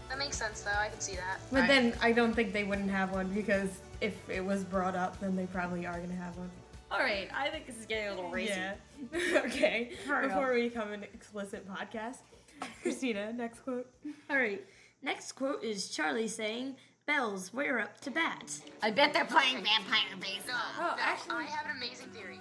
[0.09, 0.71] That makes sense though.
[0.79, 1.41] I can see that.
[1.53, 1.69] But Right.
[1.69, 3.69] then I don't think they wouldn't have one because
[4.01, 6.51] if it was brought up, then they probably are gonna have one.
[6.91, 8.53] All right, I think this is getting a little racy.
[8.53, 8.75] Yeah.
[9.45, 9.93] okay.
[10.07, 12.19] Hurry Before we become an explicit podcast,
[12.83, 13.89] Christina, next quote.
[14.29, 14.63] All right.
[15.03, 16.75] Next quote is Charlie saying,
[17.07, 20.57] "Bells, we're up to bat." I bet they're playing vampire baseball.
[20.79, 22.41] Oh, no, actually- I have an amazing theory.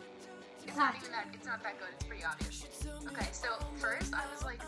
[0.68, 1.28] It's not even that.
[1.34, 1.88] It's not that good.
[1.96, 2.66] It's pretty obvious.
[3.08, 4.62] Okay, so first I was like,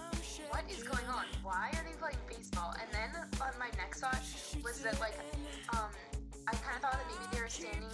[0.49, 1.25] what is going on?
[1.43, 2.73] Why are they playing baseball?
[2.79, 3.09] And then
[3.41, 4.19] on my next thought
[4.63, 5.13] was that like,
[5.73, 5.89] um,
[6.47, 7.85] I kind of thought that maybe they were standing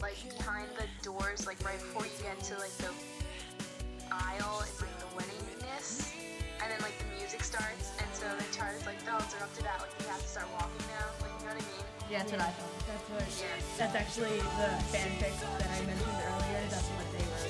[0.00, 2.92] like behind the doors, like right before you get to like the
[4.12, 6.12] aisle and like the weddingness,
[6.62, 9.62] and then like the music starts, and so then Charlie's like, bells are up to
[9.64, 9.80] that.
[9.80, 11.08] Like we have to start walking now.
[11.24, 11.86] Like you know what I mean?
[12.12, 12.76] Yeah, that's what I thought.
[12.86, 13.24] That's what.
[13.40, 13.56] Yeah.
[13.80, 16.62] That's actually the fanfic that I mentioned earlier.
[16.68, 17.48] That's what they were.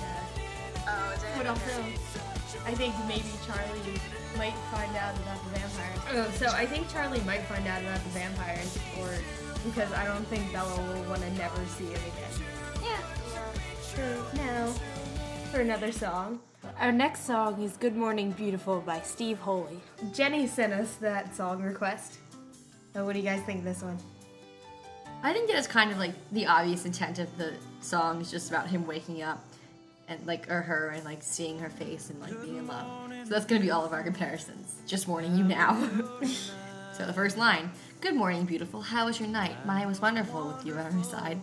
[0.00, 0.88] Yeah.
[0.88, 1.32] Oh, is it?
[1.38, 1.60] But Okay.
[1.60, 1.76] also,
[2.64, 4.00] I think maybe Charlie
[4.36, 6.00] might find out about the vampires.
[6.10, 9.12] Oh, so I think Charlie might find out about the vampires, or
[9.64, 12.46] because I don't think Bella will want to never see him again.
[12.82, 13.00] Yeah.
[13.94, 14.22] True.
[14.34, 14.72] Now,
[15.50, 16.40] for another song.
[16.78, 19.78] Our next song is Good Morning Beautiful by Steve Holy.
[20.12, 22.18] Jenny sent us that song request.
[22.92, 23.98] So what do you guys think of this one?
[25.22, 28.50] I think it is kind of like the obvious intent of the song is just
[28.50, 29.42] about him waking up
[30.08, 32.86] and like or her and like seeing her face and like being in love.
[33.24, 34.76] So that's gonna be all of our comparisons.
[34.86, 35.88] Just warning you now.
[36.92, 37.70] so the first line,
[38.04, 38.82] Good morning, beautiful.
[38.82, 39.64] How was your night?
[39.64, 41.40] Mine was wonderful with you at my side.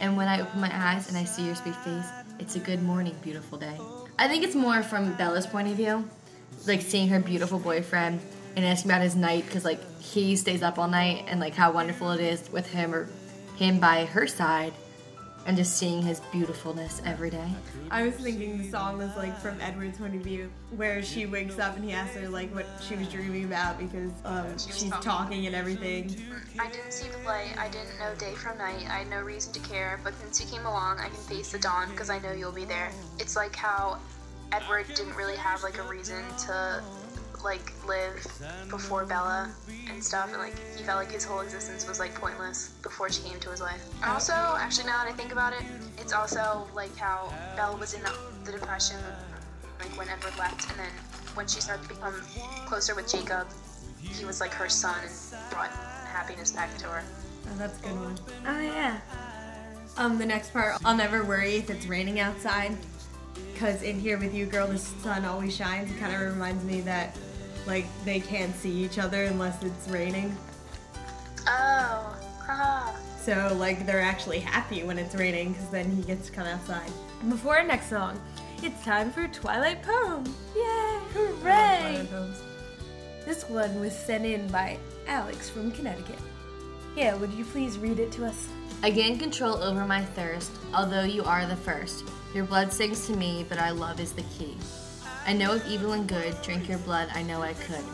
[0.00, 2.04] And when I open my eyes and I see your sweet face,
[2.38, 3.78] it's a good morning, beautiful day.
[4.18, 6.06] I think it's more from Bella's point of view,
[6.66, 8.20] like seeing her beautiful boyfriend
[8.54, 11.72] and asking about his night because like he stays up all night and like how
[11.72, 13.08] wonderful it is with him or
[13.56, 14.74] him by her side
[15.46, 17.48] and just seeing his beautifulness every day.
[17.90, 21.58] I was thinking the song was like from Edward's point of view, where she wakes
[21.58, 24.90] up and he asks her like what she was dreaming about because um, She she's
[24.90, 25.02] talking.
[25.02, 26.16] talking and everything.
[26.58, 27.50] I didn't see the play.
[27.58, 28.84] I didn't know day from night.
[28.88, 30.00] I had no reason to care.
[30.02, 32.64] But since you came along, I can face the dawn because I know you'll be
[32.64, 32.90] there.
[33.18, 33.98] It's like how
[34.52, 36.82] Edward didn't really have like a reason to
[37.44, 38.26] like live
[38.70, 39.52] before Bella
[39.90, 43.22] and stuff, and like he felt like his whole existence was like pointless before she
[43.22, 43.84] came to his life.
[44.04, 45.62] Also, actually, now that I think about it,
[45.98, 48.12] it's also like how Bella was in the,
[48.44, 48.96] the depression,
[49.78, 50.90] like when Edward left, and then
[51.34, 52.14] when she started to become
[52.66, 53.46] closer with Jacob,
[54.00, 55.70] he was like her sun and brought
[56.06, 57.04] happiness back to her.
[57.46, 58.18] Oh, that's a good one.
[58.46, 59.00] Oh yeah.
[59.96, 62.76] Um, the next part, I'll never worry if it's raining outside,
[63.52, 65.90] because in here with you, girl, the sun always shines.
[65.90, 67.16] It kind of reminds me that
[67.66, 70.36] like they can't see each other unless it's raining.
[71.46, 72.92] Oh, haha.
[73.20, 76.90] So like they're actually happy when it's raining because then he gets to come outside.
[77.28, 78.20] Before our next song,
[78.62, 80.24] it's time for Twilight Poem.
[80.54, 81.00] Yay!
[81.12, 82.08] Hooray!
[83.24, 86.18] This one was sent in by Alex from Connecticut.
[86.96, 88.48] Yeah, would you please read it to us?
[88.82, 92.04] I gain control over my thirst, although you are the first.
[92.34, 94.56] Your blood sings to me, but our love is the key.
[95.26, 97.84] I know of evil and good, drink your blood, I know I could.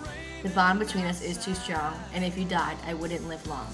[0.43, 3.69] The bond between us is too strong, and if you died, I wouldn't live long.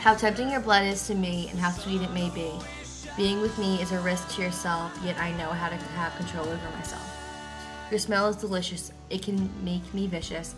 [0.00, 2.50] How tempting your blood is to me, and how sweet it may be.
[3.18, 6.46] Being with me is a risk to yourself, yet I know how to have control
[6.46, 7.06] over myself.
[7.90, 10.54] Your smell is delicious, it can make me vicious.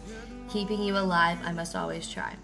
[0.49, 2.37] Keeping you alive, I must always try.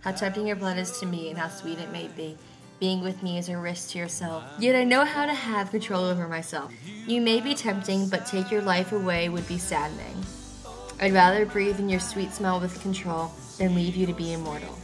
[0.00, 2.36] How tempting your blood is to me, and how sweet it may be.
[2.84, 6.04] Being with me is a risk to yourself, yet I know how to have control
[6.04, 6.70] over myself.
[7.06, 10.22] You may be tempting, but take your life away would be saddening.
[11.00, 14.78] I'd rather breathe in your sweet smell with control than leave you to be immortal.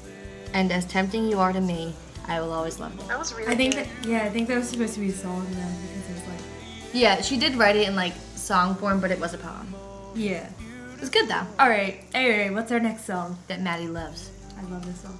[0.54, 1.92] And as tempting you are to me,
[2.26, 3.06] I will always love you.
[3.06, 3.84] That was really I think good.
[3.84, 6.26] that yeah, I think that was supposed to be a song though because it was
[6.26, 9.74] like Yeah, she did write it in like song form, but it was a poem.
[10.14, 10.48] yeah.
[10.94, 11.46] It was good though.
[11.58, 13.36] All right, Ray, what's our next song?
[13.48, 14.30] That Maddie loves.
[14.58, 15.18] I love this song.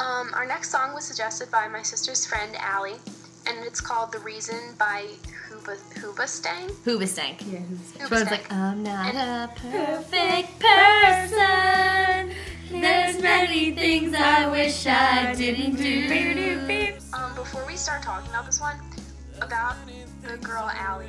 [0.00, 2.98] Um, our next song was suggested by my sister's friend Allie,
[3.48, 5.06] and it's called "The Reason" by
[5.48, 6.70] Hooba Hoobastang.
[6.84, 7.42] Hoobastank.
[7.50, 12.32] Yeah, who's So it's like, I'm not a perfect person.
[12.70, 16.94] There's many things I wish I didn't do.
[17.12, 18.76] Um, before we start talking about this one,
[19.42, 19.74] about
[20.22, 21.08] the girl Allie,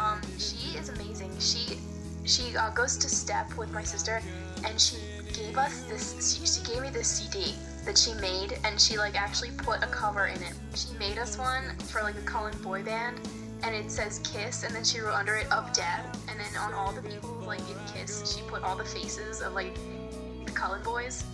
[0.00, 1.30] um, she is amazing.
[1.38, 1.78] She
[2.24, 4.20] she uh, goes to step with my sister,
[4.64, 4.96] and she
[5.32, 6.18] gave us this.
[6.18, 9.86] She, she gave me this CD that she made, and she like actually put a
[9.86, 10.54] cover in it.
[10.74, 13.20] She made us one for like the Cullen boy band,
[13.62, 16.72] and it says Kiss, and then she wrote under it of death, and then on
[16.74, 19.74] all the people like in Kiss, she put all the faces of like
[20.44, 21.24] the Cullen boys.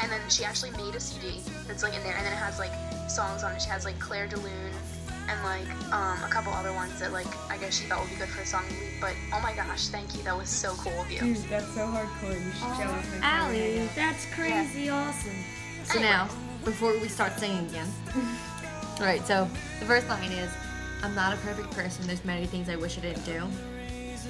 [0.00, 2.58] And then she actually made a CD that's like in there, and then it has
[2.58, 2.72] like
[3.08, 3.62] songs on it.
[3.62, 4.74] She has like Clair de Lune
[5.28, 8.16] and like um, a couple other ones that like I guess she thought would be
[8.16, 9.00] good for a song to lead.
[9.00, 10.22] But oh my gosh, thank you.
[10.22, 11.20] That was so cool of you.
[11.20, 12.34] Dude, that's so hardcore.
[12.34, 15.32] You should show us next time we Allie, that's crazy awesome.
[15.84, 16.28] So now,
[16.64, 17.88] before we start singing again.
[18.98, 19.48] Alright, so
[19.80, 20.50] the first line is
[21.02, 23.42] I'm not a perfect person, there's many things I wish I didn't do.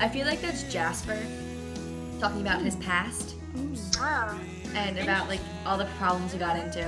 [0.00, 1.18] I feel like that's Jasper
[2.18, 3.36] talking about his past
[4.74, 6.82] and about like all the problems he got into.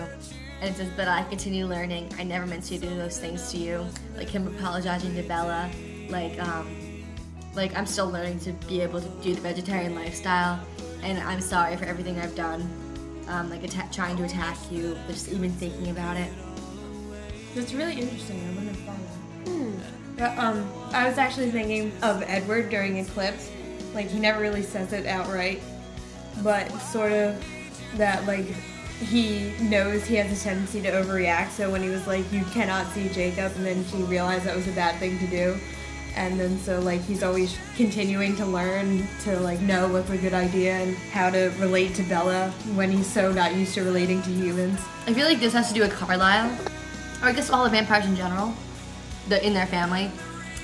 [0.60, 2.12] And it says, but I continue learning.
[2.18, 3.86] I never meant to do those things to you.
[4.16, 5.70] Like him apologizing to Bella.
[6.08, 7.04] Like, um,
[7.54, 10.58] like I'm still learning to be able to do the vegetarian lifestyle.
[11.02, 12.68] And I'm sorry for everything I've done.
[13.28, 16.32] Um, like trying to attack you, just even thinking about it.
[17.56, 18.40] That's really interesting.
[18.40, 19.80] I wouldn't have thought of
[20.16, 20.36] that.
[20.36, 23.50] But, um, I was actually thinking of Edward during Eclipse.
[23.94, 25.60] Like he never really says it outright,
[26.42, 27.44] but sort of
[27.96, 28.46] that like
[29.00, 31.50] he knows he has a tendency to overreact.
[31.50, 34.68] So when he was like, "You cannot see Jacob," and then he realized that was
[34.68, 35.58] a bad thing to do,
[36.16, 40.32] and then so like he's always continuing to learn to like know what's a good
[40.32, 44.30] idea and how to relate to Bella when he's so not used to relating to
[44.30, 44.80] humans.
[45.06, 46.50] I feel like this has to do with Carlisle,
[47.22, 48.52] or I guess all the vampires in general,
[49.28, 50.10] the, in their family.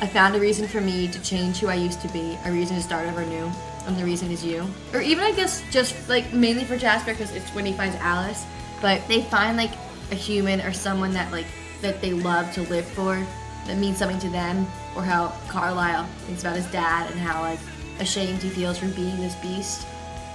[0.01, 2.75] I found a reason for me to change who I used to be, a reason
[2.75, 3.49] to start over new,
[3.87, 4.67] and the reason is you.
[4.93, 8.45] Or even I guess just like mainly for Jasper because it's when he finds Alice,
[8.81, 9.73] but they find like
[10.11, 11.47] a human or someone that like
[11.83, 13.25] that they love to live for,
[13.67, 17.61] that means something to them, or how Carlisle thinks about his dad and how like
[18.01, 19.87] ashamed he feels from being this beast,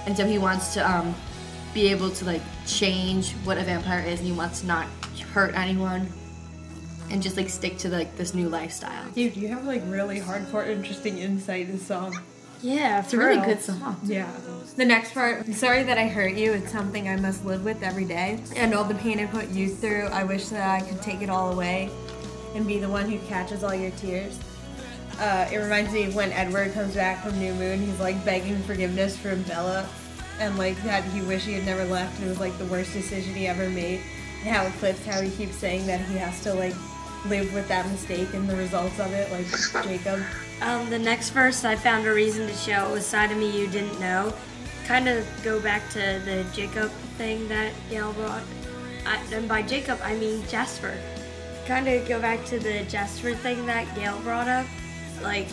[0.06, 1.14] and so he wants to um
[1.74, 4.86] be able to like change what a vampire is and he wants to not
[5.32, 6.10] hurt anyone
[7.10, 9.08] and just like stick to like this new lifestyle.
[9.10, 12.18] Dude, you have like really hardcore, interesting insight in the song.
[12.60, 14.00] Yeah, It's a really good song.
[14.02, 14.28] Yeah.
[14.76, 16.52] The next part, sorry that I hurt you.
[16.52, 18.40] It's something I must live with every day.
[18.56, 21.30] And all the pain I put you through, I wish that I could take it
[21.30, 21.90] all away
[22.54, 24.38] and be the one who catches all your tears.
[25.18, 27.80] Uh, it reminds me of when Edward comes back from New Moon.
[27.80, 29.88] He's like begging forgiveness from Bella,
[30.38, 32.18] and like that he wish he had never left.
[32.18, 34.00] And it was like the worst decision he ever made.
[34.44, 36.74] And how flips, how he keeps saying that he has to like
[37.26, 40.22] live with that mistake and the results of it, like Jacob.
[40.60, 43.68] Um, the next verse, I found a reason to show was side of me you
[43.68, 44.32] didn't know.
[44.86, 48.42] Kind of go back to the Jacob thing that Gayle brought.
[49.04, 50.96] I, and by Jacob, I mean Jasper.
[51.68, 54.64] Kind of go back to the Jasper thing that Gayle brought up.
[55.22, 55.48] Like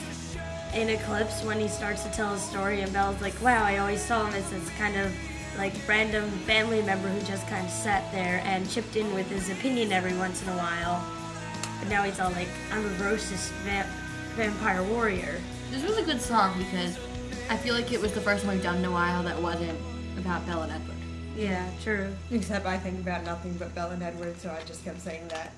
[0.73, 4.01] in Eclipse, when he starts to tell his story, and Belle's like, wow, I always
[4.01, 5.11] saw him as this kind of
[5.57, 9.49] like random family member who just kind of sat there and chipped in with his
[9.49, 11.03] opinion every once in a while.
[11.79, 13.85] But now he's all like, I'm a racist va-
[14.35, 15.41] vampire warrior.
[15.69, 16.97] This was a good song because
[17.49, 19.77] I feel like it was the first one we've done in a while that wasn't
[20.17, 20.94] about Bella and Edward.
[21.35, 22.09] Yeah, true.
[22.31, 25.53] Except I think about nothing but Belle and Edward, so I just kept saying that.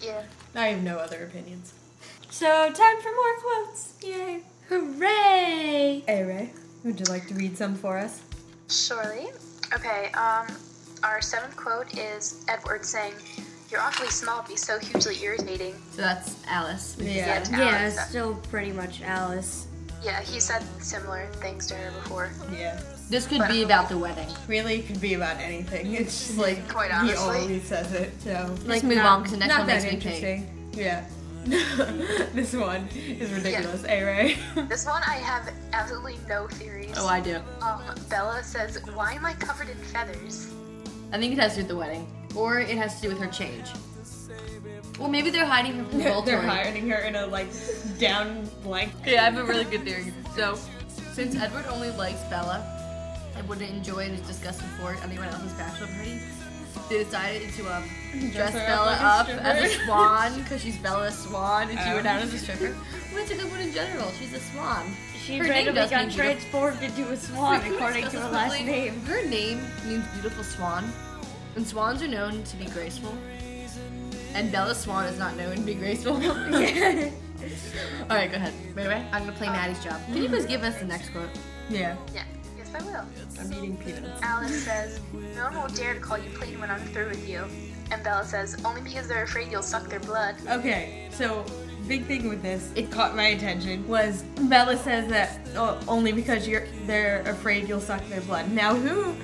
[0.00, 0.22] Yeah.
[0.54, 1.74] I have no other opinions.
[2.30, 3.94] So, time for more quotes.
[4.02, 4.42] Yay.
[4.68, 6.02] Hooray!
[6.06, 6.52] Hey, Ray,
[6.84, 8.22] would you like to read some for us?
[8.68, 9.28] Surely.
[9.74, 10.46] Okay, um,
[11.02, 13.14] our seventh quote is Edward saying,
[13.70, 15.74] You're awfully small, be so hugely irritating.
[15.92, 16.96] So that's Alice.
[17.00, 17.10] Yeah.
[17.10, 17.48] Yeah, Ed.
[17.50, 17.96] Yeah, Alex.
[17.96, 19.66] it's still pretty much Alice.
[20.02, 22.30] Yeah, he said similar things to her before.
[22.52, 22.80] Yeah.
[23.10, 24.28] This could be about the wedding.
[24.46, 25.92] Really, it could be about anything.
[25.94, 28.12] It's just like Quite he always says it.
[28.22, 30.04] So, Let's Like, move not- on because the next not one that makes me pink.
[30.04, 30.70] interesting.
[30.74, 31.04] Yeah.
[32.34, 33.84] this one is ridiculous.
[33.84, 34.36] Hey, Ray.
[34.68, 36.94] This one I have absolutely no theories.
[36.96, 37.40] Oh, I do.
[37.62, 40.52] Um, Bella says, Why am I covered in feathers?
[41.12, 42.06] I think it has to do with the wedding,
[42.36, 43.70] or it has to do with her change.
[45.00, 47.48] Well, maybe they're hiding her from They're hiding her in a like
[47.98, 48.92] down blank.
[49.04, 50.12] Yeah, I have a really good theory.
[50.36, 50.56] So,
[51.14, 52.76] Since Edward only likes Bella
[53.40, 56.20] and wouldn't enjoy it as discussed before anyone else's bachelor party,
[56.88, 57.82] they decided to um,
[58.32, 59.42] dress her up Bella like a up stripper.
[59.42, 61.94] as a swan because she's Bella Swan and she Oh.
[61.96, 62.76] went out as a stripper.
[63.12, 64.10] Well, it's a good one in general.
[64.18, 64.94] She's a swan.
[65.24, 69.00] She Her name randomly does got transformed into a swan according to her last name.
[69.02, 70.92] Her name means beautiful swan,
[71.56, 73.14] and swans are known to be graceful.
[74.34, 76.12] And Bella Swan is not known to be graceful.
[76.14, 76.20] All
[78.16, 78.52] right, go ahead.
[78.76, 79.02] Wait, wait.
[79.12, 80.00] I'm gonna play Maddie's job.
[80.06, 81.28] Can you please give us the next quote?
[81.68, 82.22] Yeah, Yeah,
[82.72, 83.04] yes I will.
[83.40, 84.20] I'm eating peanuts.
[84.22, 85.00] Alice says,
[85.36, 87.44] No one will dare to call you plain when I'm through with you.
[87.90, 90.36] And Bella says, Only because they're afraid you'll suck their blood.
[90.48, 91.44] Okay, so
[91.88, 96.46] big thing with this, it caught my attention was Bella says that oh, only because
[96.46, 98.50] you're they're afraid you'll suck their blood.
[98.52, 99.14] Now who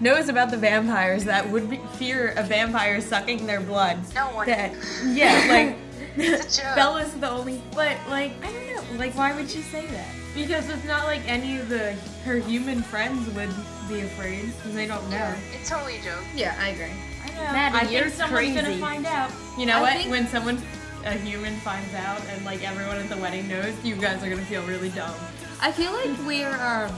[0.00, 3.98] knows about the vampires that would be, fear a vampire sucking their blood?
[4.14, 4.46] No one.
[4.46, 4.72] That
[5.04, 5.76] yeah, like
[6.16, 6.74] It's a joke.
[6.76, 10.14] Bella's the only, but like I don't know, like why would she say that?
[10.34, 11.92] Because it's not like any of the
[12.24, 13.50] her human friends would
[13.88, 15.34] be afraid because they don't know.
[15.54, 16.24] It's totally a joke.
[16.34, 16.90] Yeah, I agree.
[17.22, 17.52] I know.
[17.52, 18.80] Maddie, I you're think someone's gonna crazy.
[18.80, 19.30] find out.
[19.58, 19.92] You know I what?
[19.94, 20.60] think- When someone,
[21.04, 24.42] a human, finds out, and like everyone at the wedding knows, you guys are gonna
[24.46, 25.14] feel really dumb.
[25.60, 26.92] I feel like we're um,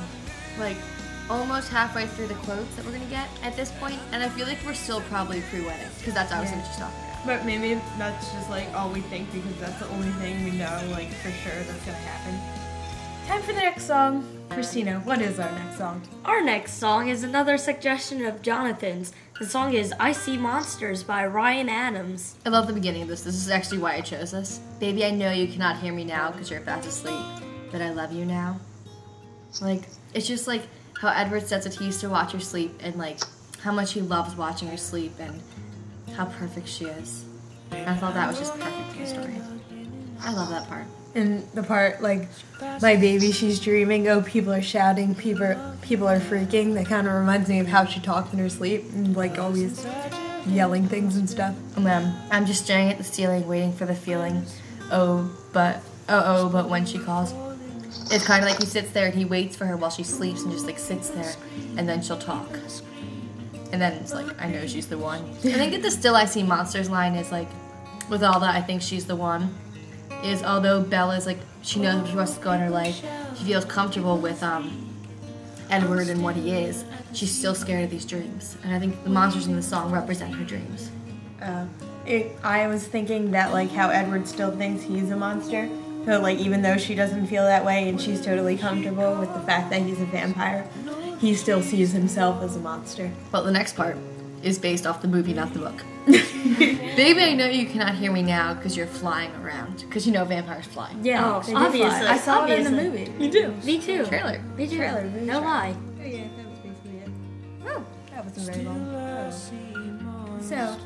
[0.59, 0.76] like
[1.28, 4.47] almost halfway through the quotes that we're gonna get at this point, and I feel
[4.47, 7.26] like we're still probably pre-wedding because that's obviously what she's talking about.
[7.26, 10.80] But maybe that's just like all we think because that's the only thing we know,
[10.93, 12.41] like for sure that's gonna happen.
[13.26, 14.24] Time for the next song.
[14.50, 16.00] Christina, what is our next song?
[16.24, 19.12] Our next song is another suggestion of Jonathan's.
[19.40, 22.36] The song is I See Monsters by Ryan Adams.
[22.46, 23.22] I love the beginning of this.
[23.22, 24.60] This is actually why I chose this.
[24.78, 27.20] Baby, I know you cannot hear me now because you're fast asleep,
[27.72, 28.60] but I love you now.
[29.60, 29.82] Like,
[30.14, 30.62] it's just like
[31.00, 33.18] how Edward says that he used to watch her sleep and like
[33.60, 35.42] how much he loves watching her sleep and
[36.14, 37.24] how perfect she is.
[37.72, 39.40] And I thought that was just perfect for the story.
[40.20, 40.86] I love that part.
[41.16, 42.28] And the part like,
[42.82, 44.06] my baby, she's dreaming.
[44.06, 45.14] Oh, people are shouting.
[45.14, 46.74] People, people are freaking.
[46.74, 49.86] That kind of reminds me of how she talked in her sleep and like always
[50.46, 51.56] yelling things and stuff.
[51.74, 54.44] And then I'm just staring at the ceiling, waiting for the feeling.
[54.92, 55.76] Oh, but
[56.08, 57.32] oh oh, but when she calls,
[58.12, 60.42] it's kind of like he sits there and he waits for her while she sleeps
[60.42, 61.34] and just like sits there,
[61.78, 62.48] and then she'll talk.
[63.72, 65.24] And then it's like I know she's the one.
[65.38, 67.48] I think that the "Still I See Monsters" line is like,
[68.08, 69.54] with all that, I think she's the one.
[70.22, 73.04] Is although Bella's like she knows she wants to go in her life,
[73.36, 74.86] she feels comfortable with um
[75.70, 76.84] Edward and what he is.
[77.12, 80.34] She's still scared of these dreams, and I think the monsters in the song represent
[80.34, 80.90] her dreams.
[81.40, 81.66] Uh,
[82.06, 85.68] it, I was thinking that like how Edward still thinks he's a monster.
[86.04, 89.40] So like even though she doesn't feel that way and she's totally comfortable with the
[89.40, 90.68] fact that he's a vampire,
[91.18, 93.10] he still sees himself as a monster.
[93.32, 93.96] But the next part
[94.42, 95.84] is based off the movie, not the book.
[96.97, 99.80] Baby, I know you cannot hear me now because you're flying around.
[99.80, 100.94] Because you know vampires fly.
[101.03, 101.88] Yeah, Oh, they do obviously.
[102.01, 102.09] fly.
[102.12, 103.12] I saw it in the movie.
[103.18, 103.53] You do.
[103.64, 104.05] Me too.
[104.07, 104.40] Trailer.
[104.57, 104.76] Me too.
[104.76, 105.44] Trailer, movie no trailer.
[105.47, 105.76] lie.
[106.01, 107.09] Oh yeah, that was basically it.
[107.66, 108.94] Oh, that wasn't very long.
[108.94, 110.38] Oh.
[110.40, 110.76] So,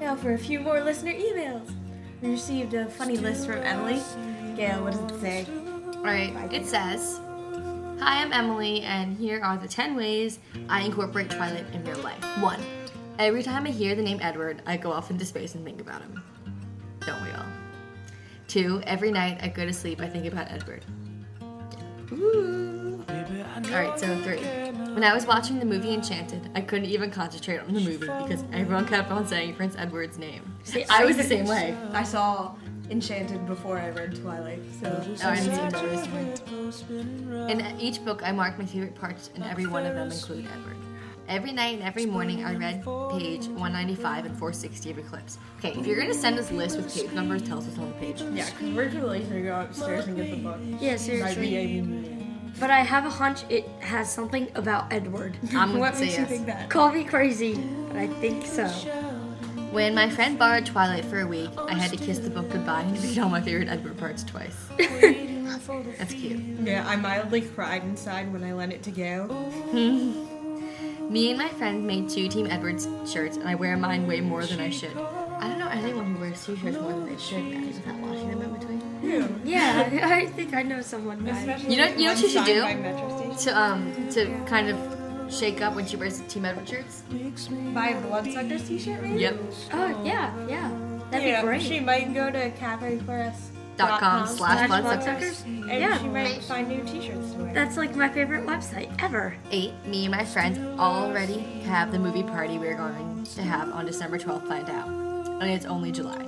[0.00, 1.70] now for a few more listener emails.
[2.22, 4.00] We received a funny list from Emily.
[4.56, 5.46] Gayle, what does it say?
[5.98, 7.20] Alright, it says
[8.00, 10.38] Hi, I'm Emily, and here are the 10 ways
[10.68, 12.22] I incorporate Twilight in real life.
[12.40, 12.60] 1.
[13.18, 16.02] Every time I hear the name Edward, I go off into space and think about
[16.02, 16.22] him.
[17.04, 17.46] Don't we all?
[18.46, 18.82] 2.
[18.86, 20.84] Every night I go to sleep, I think about Edward.
[22.12, 23.04] Ooh.
[23.66, 24.36] Alright, so 3.
[24.94, 28.44] When I was watching the movie Enchanted, I couldn't even concentrate on the movie because
[28.52, 30.56] everyone kept on saying Prince Edward's name.
[30.62, 31.76] See, I was the same way.
[31.92, 32.54] I saw
[32.88, 34.86] Enchanted before I read Twilight, so
[35.24, 37.52] Oh, I didn't see recently.
[37.52, 40.76] In each book, I marked my favorite parts, and every one of them include Edward.
[41.28, 45.38] Every night and every morning, I read page 195 and 460 of Eclipse.
[45.58, 47.88] Okay, if you're gonna send us a list with page numbers, tell us what's on
[47.88, 48.22] the page.
[48.32, 50.56] yeah, because we're too lazy to go upstairs and get the book.
[50.80, 51.58] Yeah, seriously.
[51.58, 52.50] I mean.
[52.58, 55.36] But I have a hunch it has something about Edward.
[55.54, 56.28] I'm gonna What say makes you yes.
[56.30, 56.70] think that?
[56.70, 57.54] Call me crazy,
[57.88, 58.66] but I think so.
[59.70, 62.80] When my friend borrowed Twilight for a week, I had to kiss the book goodbye
[62.82, 64.56] and read all my favorite Edward parts twice.
[64.78, 66.40] That's cute.
[66.62, 69.26] Yeah, I mildly cried inside when I lent it to Gayle.
[71.08, 74.44] Me and my friend made two Team Edwards shirts, and I wear mine way more
[74.44, 74.94] than I should.
[74.96, 78.42] I don't know anyone who wears t-shirts more than they should, Maddie, without washing them
[78.42, 79.40] in between.
[79.44, 81.24] Yeah, I think I know someone.
[81.24, 81.64] Guys.
[81.64, 82.60] You know- you know what you should do?
[82.62, 83.36] By Metro Station.
[83.54, 87.02] To um to kind of shake up when she wears the Team Edward shirts.
[87.72, 89.20] Buy a Bloodsuckers t-shirt, maybe?
[89.20, 89.40] Yep.
[89.72, 90.70] Oh yeah, yeah,
[91.10, 91.62] that'd yeah, be great.
[91.62, 93.50] She might go to cafepress.
[93.78, 95.42] Dot com slash slash bloodsuckers.
[95.42, 95.98] And Yeah.
[95.98, 97.54] she might find new t-shirts to wear.
[97.54, 99.34] That's like my favorite website ever.
[99.52, 103.86] Eight, me and my friends already have the movie party we're going to have on
[103.86, 104.88] December 12th planned out.
[105.40, 106.18] And it's only July.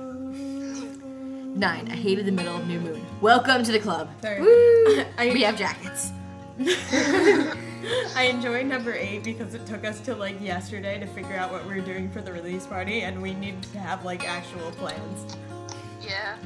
[1.53, 3.05] Nine, I hated the middle of new moon.
[3.19, 4.09] Welcome to the club.
[4.21, 4.39] Sorry.
[4.41, 5.03] Woo!
[5.33, 6.11] We have jackets.
[8.15, 11.65] I enjoyed number eight because it took us to like yesterday to figure out what
[11.67, 15.35] we were doing for the release party, and we needed to have like actual plans.
[16.01, 16.37] Yeah.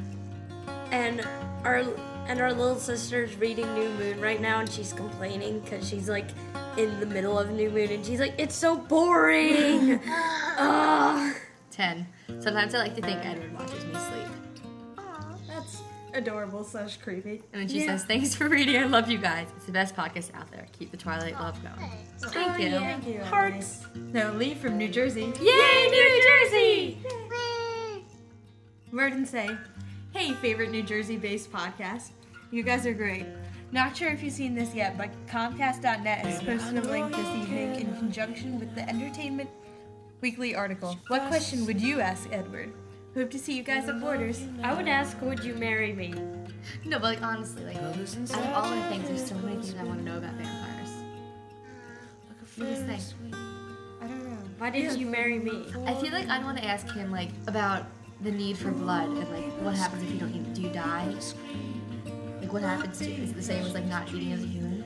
[0.92, 1.26] And
[1.64, 1.84] our
[2.28, 6.30] and our little sister's reading New Moon right now, and she's complaining because she's like
[6.78, 10.00] in the middle of New Moon, and she's like, "It's so boring."
[10.58, 11.36] Ugh.
[11.72, 12.08] 10.
[12.40, 14.28] Sometimes I like to think Edward watches me sleep.
[15.48, 15.82] That's
[16.14, 17.42] adorable slash creepy.
[17.52, 17.88] And then she Yeah.
[17.98, 18.78] says, Thanks for reading.
[18.78, 19.48] I love you guys.
[19.58, 20.66] It's the best podcast out there.
[20.80, 21.76] Keep the Twilight love going.
[21.76, 22.34] Thanks.
[22.34, 22.70] Thank oh, you.
[22.80, 23.22] Thank you.
[23.24, 23.86] Hearts.
[24.14, 25.34] No, Lee from New Jersey.
[25.42, 26.98] Yay, New Jersey!
[28.94, 29.50] Word and say,
[30.16, 32.11] hey, favorite New Jersey based podcast.
[32.49, 33.26] You guys are great.
[33.74, 37.76] Not sure if you've seen this yet, but Comcast.net has posted a link this evening
[37.76, 39.49] in conjunction with the Entertainment
[40.22, 40.97] Weekly article.
[41.09, 42.72] What question would you ask Edward?
[43.13, 44.47] Hope to see you guys at Borders.
[44.63, 46.13] I would ask, would you marry me?
[46.86, 49.84] No, but like honestly, like out of all the things, there's so many things I
[49.84, 50.91] want to know about vampires.
[52.55, 53.01] What do you think?
[54.01, 54.38] I don't know.
[54.59, 55.66] Why didn't you marry me?
[55.86, 57.86] I feel like I'd want to ask him like about
[58.22, 60.53] the need for blood and like what happens if you don't eat.
[60.53, 61.13] Do you die?
[62.41, 63.24] Like what happens to you?
[63.24, 64.86] Is it the same as like not eating as a human?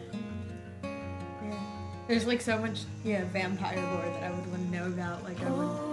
[0.84, 1.60] Yeah.
[2.08, 5.24] There's like so much, yeah, vampire lore that I would want to know about.
[5.24, 5.90] Like, I would.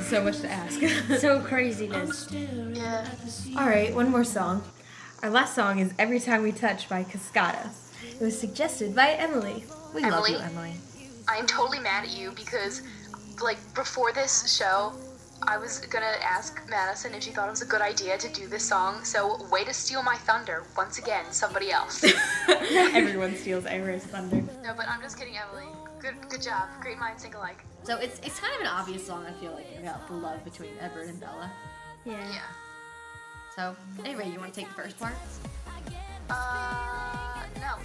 [0.00, 0.80] So much to ask.
[1.20, 2.30] So craziness.
[2.30, 3.06] Yeah.
[3.56, 4.62] All right, one more song.
[5.22, 7.68] Our last song is Every Time We Touch by Cascada.
[8.20, 9.64] It was suggested by Emily.
[9.94, 10.32] We love Emily?
[10.32, 10.74] you, Emily.
[11.28, 12.82] I'm totally mad at you because,
[13.42, 14.92] like, before this show,
[15.42, 18.46] I was gonna ask Madison if she thought it was a good idea to do
[18.46, 19.04] this song.
[19.04, 22.04] So, way to steal my thunder once again, somebody else.
[22.48, 24.42] Everyone steals Era's thunder.
[24.62, 25.66] no, but I'm just kidding, Emily.
[25.98, 26.68] Good, good job.
[26.80, 27.64] Great minds think alike.
[27.84, 29.24] So it's it's kind of an obvious song.
[29.26, 31.50] I feel like about the love between Edward and Bella.
[32.04, 32.14] Yeah.
[32.32, 32.40] Yeah.
[33.54, 35.14] So anyway, you want to take the first part?
[36.28, 37.76] Uh, no.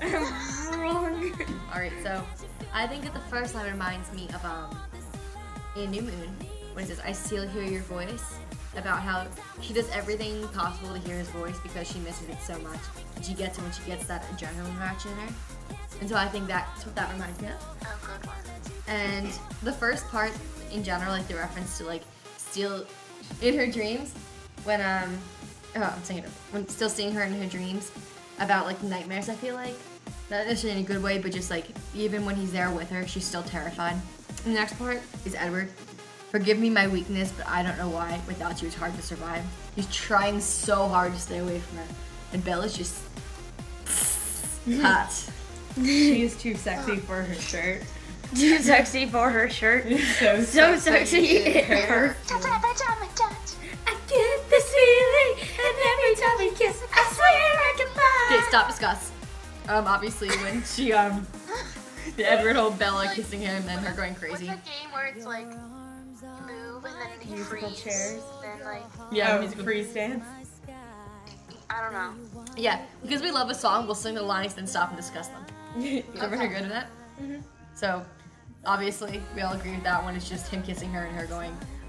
[0.78, 1.32] Wrong.
[1.72, 1.92] All right.
[2.02, 2.24] So
[2.72, 4.76] I think that the first line reminds me of um
[5.76, 6.36] in New Moon
[6.74, 8.24] when it says, "I still hear your voice."
[8.76, 9.26] About how
[9.60, 12.78] she does everything possible to hear his voice because she misses it so much,
[13.16, 15.34] and she gets it when she gets that adrenaline rush in her.
[16.00, 17.54] And so I think that's what that reminds me of.
[17.84, 18.36] Oh, good one.
[18.86, 19.28] And
[19.64, 20.30] the first part,
[20.70, 22.02] in general, like the reference to like
[22.36, 22.86] still
[23.42, 24.14] in her dreams,
[24.62, 25.18] when um,
[25.74, 27.90] oh, I'm saying it, when still seeing her in her dreams,
[28.38, 29.28] about like nightmares.
[29.28, 29.74] I feel like
[30.30, 33.06] not necessarily in a good way, but just like even when he's there with her,
[33.06, 33.96] she's still terrified.
[34.44, 35.68] And the next part is Edward.
[36.30, 38.20] Forgive me my weakness, but I don't know why.
[38.26, 39.42] Without you, it's hard to survive.
[39.74, 41.86] He's trying so hard to stay away from her,
[42.32, 43.02] and Bella's just
[44.80, 45.12] hot.
[45.74, 47.82] she is too sexy for her shirt.
[48.34, 49.86] Too sexy for her shirt.
[50.20, 51.18] So, So sexy.
[51.18, 52.28] It hurts.
[52.28, 53.08] Ta-ta, pajama.
[53.86, 58.36] I get this feeling, and every time we kiss, I swear I can fly.
[58.38, 59.10] Okay, stop discuss.
[59.68, 61.26] Um, obviously when she um,
[62.16, 64.46] the Edward hold Bella kissing him and then her going What's crazy.
[64.46, 67.82] that game where it's like move and then you Musical freeze?
[67.82, 68.22] chairs.
[68.42, 68.82] Then like
[69.12, 70.24] Yeah, oh, musical- freeze dance.
[71.72, 72.12] I don't know.
[72.56, 75.44] Yeah, because we love a song, we'll sing the lines then stop and discuss them.
[75.80, 76.48] You ever Okay.
[76.48, 76.86] good at that?
[77.22, 77.40] Mm-hmm.
[77.74, 78.04] So,
[78.66, 80.16] obviously, we all agree with that one.
[80.16, 81.79] It's just him kissing her and her going, "Oh, I'm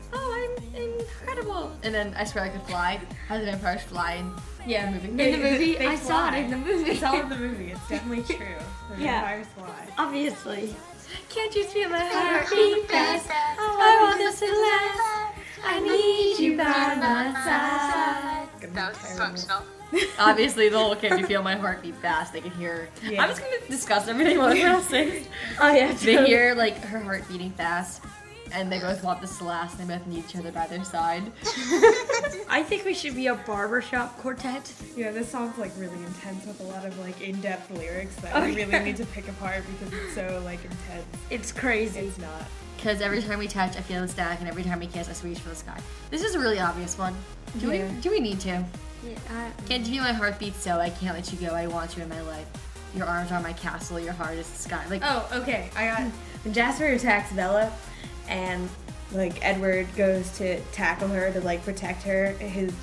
[0.73, 2.99] incredible!" And then I swear I could fly.
[3.27, 4.33] How the vampires fly in
[4.65, 5.07] Yeah, the movie?
[5.09, 6.91] In the movie, They I saw it in the movie.
[6.91, 7.71] It's all in the movie.
[7.71, 8.45] It's definitely true.
[8.95, 9.21] The Yeah.
[9.21, 9.87] vampires fly.
[9.97, 10.75] Obviously.
[11.29, 13.25] Can't you feel my Heartbeat heartbeat fast.
[13.27, 13.59] fast?
[13.59, 15.37] I want this to last.
[15.63, 16.63] I need you by
[16.95, 18.73] my side.
[18.73, 19.63] That was dysfunctional.
[20.17, 22.87] Obviously, the whole "Can you feel my heartbeat fast?" They can hear.
[23.03, 23.21] Yeah.
[23.23, 25.27] I'm just gonna discuss everything one else sings.
[25.59, 28.01] Oh yeah, They hear like her heart beating fast,
[28.53, 29.77] and they both want this to last.
[29.77, 31.23] They both need each other by their side.
[32.49, 34.71] I think we should be a barbershop quartet.
[34.95, 38.41] Yeah, this song's like really intense with a lot of like in-depth lyrics that Oh,
[38.41, 38.83] we really yeah.
[38.83, 41.05] need to pick apart because it's so like intense.
[41.29, 41.99] It's crazy.
[42.01, 42.43] It's not.
[42.77, 45.27] Because every time we touch, I feel the static, and every time we kiss, I
[45.27, 45.79] reach for the sky.
[46.09, 47.15] This is a really obvious one.
[47.59, 47.87] Do Yeah.
[47.87, 48.01] we?
[48.01, 48.49] Do we need to?
[49.03, 50.55] Yeah, I- Can't you feel my heartbeat?
[50.55, 51.53] So I can't let you go.
[51.53, 52.47] I want you in my life.
[52.95, 53.99] Your arms are my castle.
[53.99, 54.83] Your heart is the sky.
[54.89, 55.69] Like Oh, okay.
[55.75, 56.01] I got
[56.43, 57.71] when Jasper attacks Bella,
[58.27, 58.69] and
[59.11, 62.31] like Edward goes to tackle her to like protect her.
[62.33, 62.73] His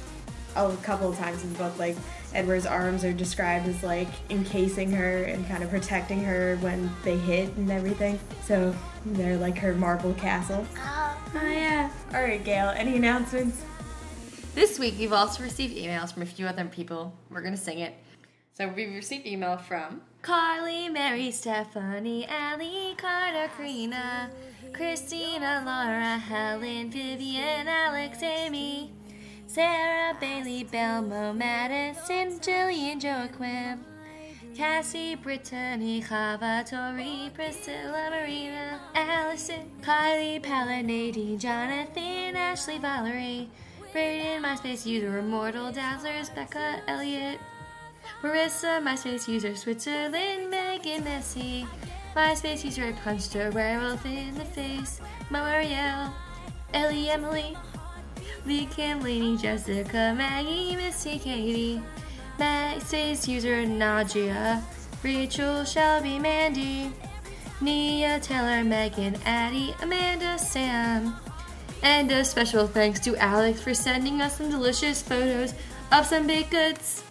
[0.56, 1.96] a couple of times in the book, like
[2.34, 7.16] Edward's arms are described as like encasing her and kind of protecting her when they
[7.16, 8.18] hit and everything.
[8.44, 8.74] So
[9.06, 10.66] they're like her marble castle.
[10.78, 11.90] Uh, oh yeah.
[12.12, 12.70] All right, Gayle.
[12.70, 13.64] Any announcements?
[14.54, 17.14] This week, we've also received emails from a few other people.
[17.30, 17.94] We're gonna sing it.
[18.54, 24.28] So we've received email from Carly, Mary, Stephanie, Allie, Carter, Karina,
[24.74, 28.92] Christina, Laura, Helen, Vivian, Alex, Amy,
[29.46, 33.82] Sarah, Bailey, Belmo, Madison, Jillian, Joaquin,
[34.54, 43.48] Cassie, Brittany, Chava, Tori, Priscilla, Marina, Allison, Kylie, Paula, Nadine, Jonathan, Ashley, Valerie,
[43.94, 47.38] Braden, MySpace user, Immortal, Dazzlers, Becca, Elliot,
[48.22, 51.68] Marissa, MySpace user, Switzerland, Megan, Messi,
[52.16, 55.00] MySpace user, I punched a werewolf in the face,
[55.30, 56.12] Marielle,
[56.74, 57.56] Ellie, Emily,
[58.44, 61.80] Lee, Kim, Lainey, Jessica, Maggie, Missy, Katie,
[62.40, 64.64] MySpace user, Nadia,
[65.04, 66.90] Rachel, Shelby, Mandy,
[67.60, 71.14] Nia, Taylor, Megan, Addie, Amanda, Sam.
[71.84, 75.54] And a special thanks to Alex for sending us some delicious photos
[75.92, 77.04] of some baked goods.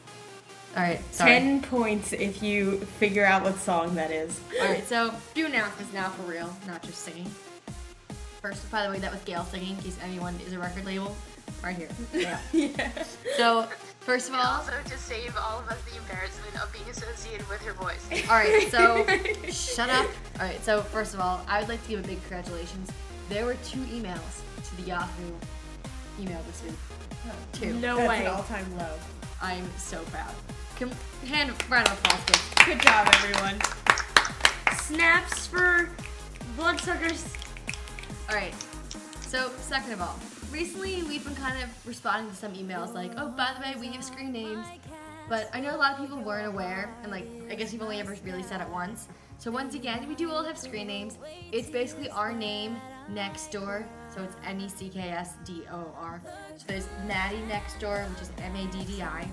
[0.77, 1.31] Alright, sorry.
[1.31, 4.39] 10 points if you figure out what song that is.
[4.61, 7.25] Alright, so do announcements now for real, not just singing.
[8.41, 11.17] First, by the way, that was Gayle singing, in case anyone is a record label.
[11.63, 11.89] Right here.
[12.13, 12.39] Yeah.
[12.53, 13.03] Yeah.
[13.37, 13.67] So,
[14.01, 17.49] first of And all, also to save all of us the embarrassment of being associated
[17.49, 18.07] with her voice.
[18.29, 19.03] alright, so
[19.51, 20.05] shut up.
[20.35, 22.91] Alright, so first of all, I would like to give a big congratulations.
[23.29, 25.33] There were two emails to the Yahoo
[26.21, 26.73] email this week.
[27.27, 27.31] Oh.
[27.53, 27.73] Two.
[27.73, 28.25] No That's way.
[28.25, 28.93] an all-time low.
[29.41, 30.33] I'm so proud.
[30.77, 30.91] Can,
[31.25, 32.65] hand round of applause.
[32.65, 33.59] Good job, everyone.
[34.75, 35.89] Snaps for
[36.55, 37.33] bloodsuckers.
[38.29, 38.53] All right.
[39.21, 40.19] So, second of all,
[40.51, 43.87] recently we've been kind of responding to some emails like, "Oh, by the way, we
[43.93, 44.67] have screen names,"
[45.27, 47.99] but I know a lot of people weren't aware, and like, I guess you've only
[47.99, 49.07] ever really said it once.
[49.39, 51.17] So once again, we do all have screen names.
[51.51, 52.77] It's basically our name
[53.09, 53.87] next door.
[54.13, 56.21] So it's N E C K S D O R.
[56.55, 59.27] So there's Maddie next door, which is M A D D I.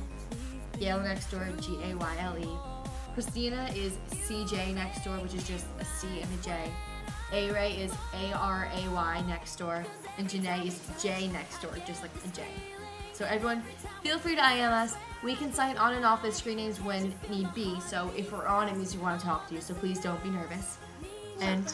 [0.79, 2.49] Gayle next door, G A Y L E.
[3.15, 6.71] Christina is C J next door, which is just a C and a J.
[7.33, 9.85] A Ray is A R A Y next door,
[10.19, 12.43] and Janae is J next door, just like a J.
[13.13, 13.63] So everyone,
[14.03, 14.95] feel free to IM us.
[15.23, 17.79] We can sign on and off the screen names when need be.
[17.81, 19.61] So if we're on, it means we want to talk to you.
[19.61, 20.79] So please don't be nervous.
[21.41, 21.73] And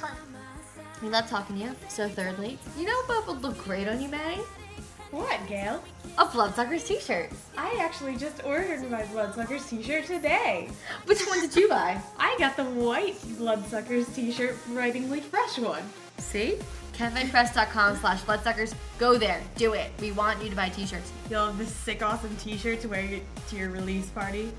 [1.02, 1.70] we love talking to you.
[1.88, 4.42] So thirdly, you know what would look great on you, Maddie?
[5.10, 5.82] What, Gayle?
[6.18, 7.30] A Bloodsuckers t-shirt.
[7.58, 10.68] I actually just ordered my Bloodsuckers t-shirt today.
[11.06, 12.00] Which one did you buy?
[12.18, 15.82] I got the white Bloodsuckers t-shirt Writingly Fresh one.
[16.18, 16.58] See?
[16.92, 18.74] CafePress.com slash bloodsuckers.
[18.98, 19.40] Go there.
[19.56, 19.90] Do it.
[20.00, 21.10] We want you to buy t-shirts.
[21.30, 24.52] You'll have this sick, awesome t-shirt to wear to your release party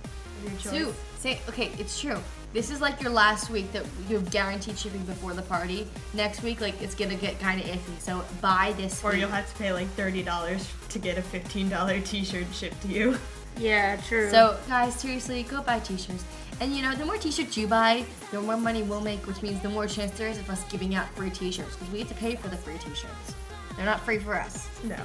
[0.43, 0.71] your choice.
[0.71, 2.17] Sue, say okay, it's true.
[2.53, 5.87] This is like your last week that you have guaranteed shipping before the party.
[6.13, 7.99] Next week, like it's gonna get kind of iffy.
[7.99, 9.01] So buy this.
[9.03, 9.21] Or week.
[9.21, 13.17] you'll have to pay like $30 to get a $15 t-shirt shipped to you.
[13.57, 14.29] Yeah, true.
[14.29, 16.23] So guys, seriously, go buy t-shirts.
[16.61, 19.61] And you know, the more t-shirts you buy, the more money we'll make, which means
[19.61, 22.15] the more chance there is of us giving out free t-shirts because we have to
[22.15, 23.35] pay for the free t-shirts.
[23.75, 24.69] They're not free for us.
[24.85, 24.95] No,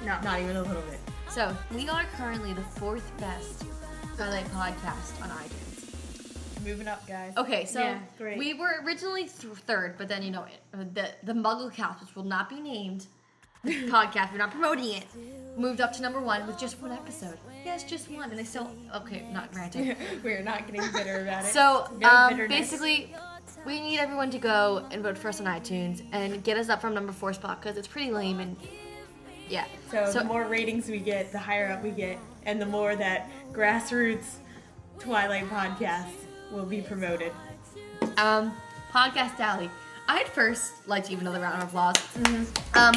[0.00, 0.18] no.
[0.24, 1.00] not even a little bit.
[1.28, 3.64] So we are currently the fourth best
[4.16, 5.61] Twilight podcast on iTunes.
[6.64, 7.32] Moving up, guys.
[7.36, 8.38] Okay, so Yeah, great.
[8.38, 12.14] we were originally th- third, but then you know it, the the Muggle Cast, which
[12.14, 13.06] will not be named
[13.66, 15.04] podcast, we're not promoting it,
[15.56, 17.38] moved up to number one with just one episode.
[17.64, 19.96] Yes, just one, and they still okay, not granted.
[20.24, 21.52] We're not getting bitter about it.
[21.52, 23.14] So No um, basically,
[23.64, 26.80] we need everyone to go and vote for us on iTunes and get us up
[26.80, 28.56] from number four spot because it's pretty lame and
[29.48, 29.66] yeah.
[29.90, 33.30] So, the more ratings we get, the higher up we get, and the more that
[33.52, 34.36] grassroots
[34.98, 37.32] Twilight podcasts will be promoted.
[38.18, 38.52] Um,
[38.92, 39.70] Podcast Alley.
[40.08, 41.96] I'd first like to give another round of applause.
[42.74, 42.94] Um,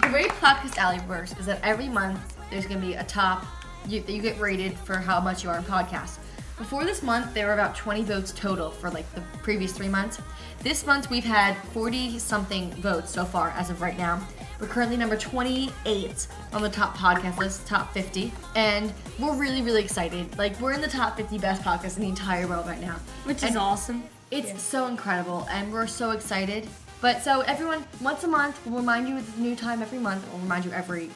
[0.00, 3.44] the way Podcast Alley works is that every month there's going to be a top
[3.88, 6.18] you, that you get rated for how much you are in podcast.
[6.58, 10.20] Before this month, there were about 20 votes total for like the previous three months.
[10.62, 14.24] This month, we've had 40 something votes so far as of right now.
[14.60, 19.82] We're currently number 28 on the top podcast list, top 50, and we're really, really
[19.82, 20.38] excited.
[20.38, 22.96] Like, we're in the top 50 best podcasts in the entire world right now.
[23.24, 24.04] Which is awesome.
[24.30, 26.68] it's so incredible, and we're so excited.
[27.00, 30.24] But so everyone, once a month, we'll remind you with a new time every month.
[30.30, 31.10] We'll remind you every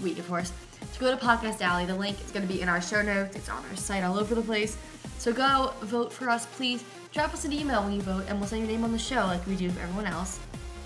[0.00, 0.52] week, of course,
[0.96, 1.84] to go to Podcast Alley.
[1.84, 3.36] The link is going to be in our show notes.
[3.36, 4.76] It's on our site all over the place.
[5.18, 6.84] So go vote for us, please.
[7.12, 9.26] Drop us an email when you vote, and we'll send your name on the show
[9.26, 10.38] like we do for everyone else.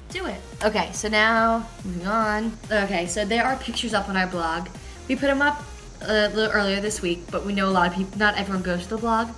[0.08, 0.40] Do it.
[0.64, 2.56] Okay, so now moving on.
[2.70, 4.68] Okay, so there are pictures up on our blog.
[5.08, 5.62] We put them up
[6.02, 8.62] uh, a little earlier this week, but we know a lot of people, not everyone
[8.62, 9.28] goes to the blog.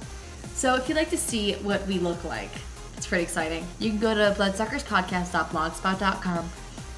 [0.54, 2.50] So if you'd like to see what we look like,
[2.96, 3.66] it's pretty exciting.
[3.78, 6.50] You can go to bloodsuckerspodcast.blogspot.com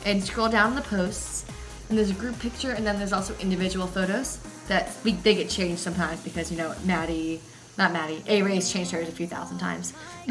[0.05, 1.45] and scroll down the posts,
[1.89, 5.51] and there's a group picture, and then there's also individual photos that we, they get
[5.51, 7.41] changed sometimes because you know Maddie,
[7.79, 9.93] not Maddie, A Ray's changed hers a few thousand times.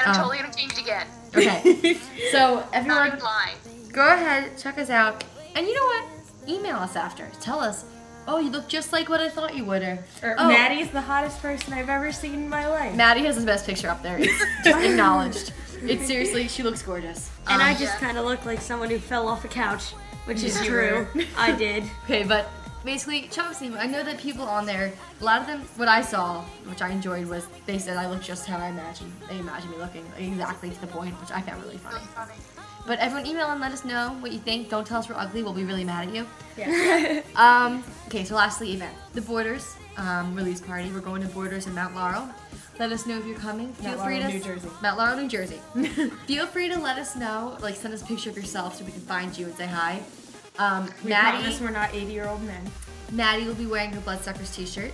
[0.00, 1.06] And I'm Um, totally gonna change it again.
[1.34, 1.94] Okay,
[2.32, 3.56] so Not everyone, even lying.
[3.92, 5.24] go ahead, check us out,
[5.56, 6.04] and you know what?
[6.48, 7.28] Email us after.
[7.40, 7.84] Tell us
[8.28, 11.00] "Oh, you look just like what I thought you would." Or, Or "Oh, Maddie's the
[11.00, 12.94] hottest person I've ever seen in my life.
[12.94, 14.18] Maddie has the best picture up there.
[14.20, 15.52] It's just acknowledged.
[15.82, 17.28] It's seriously, she looks gorgeous.
[17.48, 17.98] And Um, I just yeah.
[17.98, 19.94] kind of look like someone who fell off a couch,
[20.28, 21.06] which is true.
[21.36, 21.84] I did.
[22.04, 22.50] Okay, but
[22.84, 26.42] basically, Chelsea, I know that people on there, a lot of them, what I saw,
[26.66, 29.10] which I enjoyed, was they said I look just how I imagined.
[29.28, 31.96] They imagined me looking exactly to the point, which I found really funny.
[31.96, 32.34] Really funny.
[32.86, 34.68] But everyone email and let us know what you think.
[34.68, 35.42] Don't tell us we're ugly.
[35.42, 36.26] We'll be really mad at you.
[36.56, 37.22] Yeah.
[37.36, 38.94] Um, okay, so lastly, event.
[39.14, 40.90] The Borders um, release party.
[40.90, 42.28] We're going to Borders in Mount Laurel.
[42.78, 43.72] Let us know if you're coming.
[43.74, 44.68] Feel Mount free Laurel, to New Jersey.
[44.80, 45.60] Mount Laurel, New Jersey.
[46.26, 47.56] Feel free to let us know.
[47.60, 50.00] Like, send us a picture of yourself so we can find you and say hi.
[50.58, 52.62] Um, We Maddie, promise we're not 80 year old men.
[53.12, 54.92] Maddie will be wearing her Bloodsuckers t-shirt.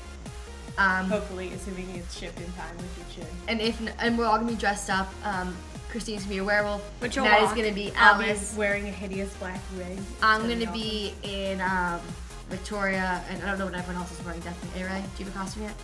[0.77, 3.27] Um, Hopefully, assuming it's shipped in time, which it should.
[3.49, 5.09] and if and we're all gonna be dressed up.
[5.25, 5.57] Um,
[5.89, 6.83] Christine's gonna be a werewolf.
[7.01, 7.57] Which you'll Maddie's rock.
[7.57, 9.99] gonna be I'll be wearing a hideous black wig.
[10.21, 12.01] I'm It's gonna be in um,
[12.49, 14.41] Victoria, and I don't know what everyone else is wearing.
[14.41, 15.03] Definitely, A Ray.
[15.17, 15.75] Do you have a costume yet?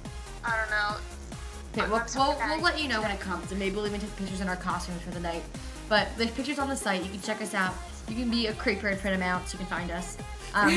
[0.45, 0.97] I don't know.
[1.73, 4.01] Okay, I'm we'll, we'll, we'll let you know when it comes, and maybe we'll even
[4.01, 5.43] take pictures in our costumes for the night.
[5.89, 7.03] But there's pictures on the site.
[7.05, 7.75] You can check us out.
[8.09, 10.17] You can be a creeper and print them out so you can find us.
[10.55, 10.69] Um,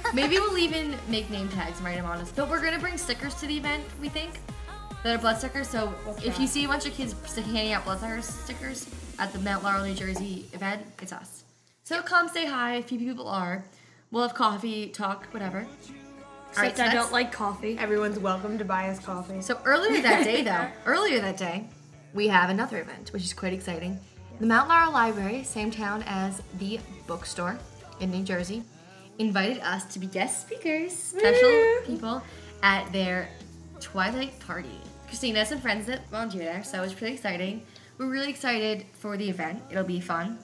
[0.14, 2.32] maybe we'll even make name tags and write them on us.
[2.32, 3.84] But we're gonna bring stickers to the event.
[4.00, 4.40] We think
[5.02, 5.68] that are bloodsuckers.
[5.68, 8.88] So We'll if you see a bunch of kids handing out bloodsuckers stickers
[9.18, 11.44] at the Mount Laurel, New Jersey event, it's us.
[11.84, 12.74] So come say hi.
[12.76, 13.64] A few people are.
[14.12, 15.68] We'll have coffee, talk, whatever.
[16.50, 17.78] Except so I don't like coffee.
[17.78, 19.40] Everyone's welcome to buy us coffee.
[19.40, 21.68] So earlier that day, though, earlier that day,
[22.12, 24.00] we have another event, which is quite exciting.
[24.40, 27.56] The Mount Laurel Library, same town as the bookstore
[28.00, 28.64] in New Jersey,
[29.20, 32.20] invited us to be guest speakers, special people,
[32.64, 33.28] at their
[33.78, 34.80] Twilight party.
[35.06, 37.64] Christina has some friends that volunteer there, so it's pretty exciting.
[37.96, 39.62] We're really excited for the event.
[39.70, 40.38] It'll be fun.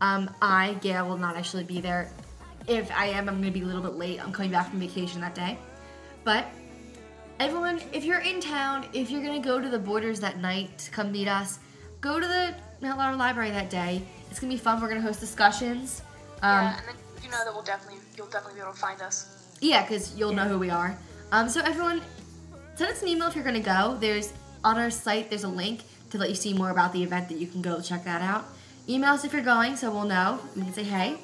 [0.00, 2.10] Um, I, Gayle, will not actually be there.
[2.68, 4.22] If I am, I'm going to be a little bit late.
[4.22, 5.58] I'm coming back from vacation that day.
[6.24, 6.46] But
[7.40, 10.90] everyone, if you're in town, if you're gonna go to the borders that night to
[10.90, 11.58] come meet us,
[12.00, 14.02] go to the Mount Laurel Library that day.
[14.30, 14.80] It's gonna be fun.
[14.80, 16.02] We're gonna host discussions.
[16.42, 16.94] Um, yeah, and then
[17.24, 19.56] you know that we'll definitely you'll definitely be able to find us.
[19.60, 20.96] yeah, because you'll know who we are.
[21.32, 22.02] Um, so everyone,
[22.76, 23.96] send us an email if you're gonna go.
[24.00, 24.32] There's
[24.62, 25.28] on our site.
[25.28, 27.80] There's a link to let you see more about the event that you can go
[27.80, 28.44] check that out.
[28.88, 30.38] Email us if you're going, so we'll know.
[30.54, 31.16] We can say hey.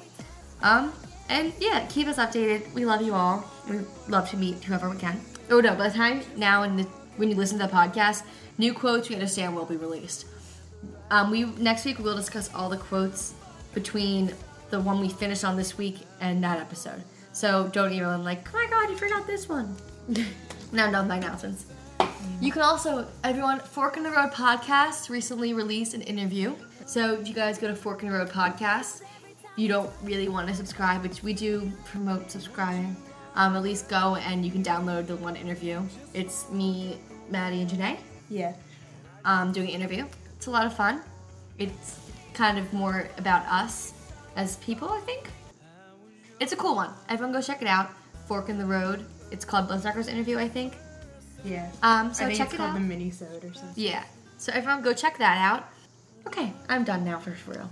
[0.61, 0.91] Um,
[1.29, 2.73] and yeah, keep us updated.
[2.73, 3.49] We love you all.
[3.69, 5.21] We love to meet whoever we can.
[5.49, 6.85] Oh no, by the time now and
[7.17, 8.23] when you listen to the podcast,
[8.57, 10.25] new quotes we understand will be released.
[11.11, 13.33] Um, we next week we'll discuss all the quotes
[13.73, 14.33] between
[14.69, 17.03] the one we finished on this week and that episode.
[17.31, 19.75] So don't email them like, oh my god, you forgot this one.
[20.71, 21.65] now done by nonsense.
[22.41, 26.55] You can also, everyone, Fork in the Road podcast recently released an interview.
[26.85, 29.01] So if you guys go to Fork in the Road podcast,
[29.59, 32.95] you don't really want to subscribe, which we do promote subscribing.
[33.35, 35.81] Um, at least go and you can download the one interview.
[36.13, 36.97] It's me,
[37.29, 37.97] Maddie, and Janae
[38.29, 38.53] Yeah.
[39.25, 40.05] um, doing an interview.
[40.37, 41.01] It's a lot of fun.
[41.57, 41.99] It's
[42.33, 43.93] kind of more about us
[44.35, 45.29] as people, I think.
[46.39, 46.91] It's a cool one.
[47.09, 47.91] Everyone go check it out.
[48.27, 49.05] Fork in the Road.
[49.31, 50.73] It's called Bloodsuckers Interview, I think.
[51.43, 51.69] Yeah.
[51.83, 52.73] Um, so I think check it's it called out.
[52.75, 53.73] the mini-sode or something.
[53.75, 54.03] Yeah.
[54.37, 55.67] So everyone go check that out.
[56.27, 57.69] Okay, I'm done now for real.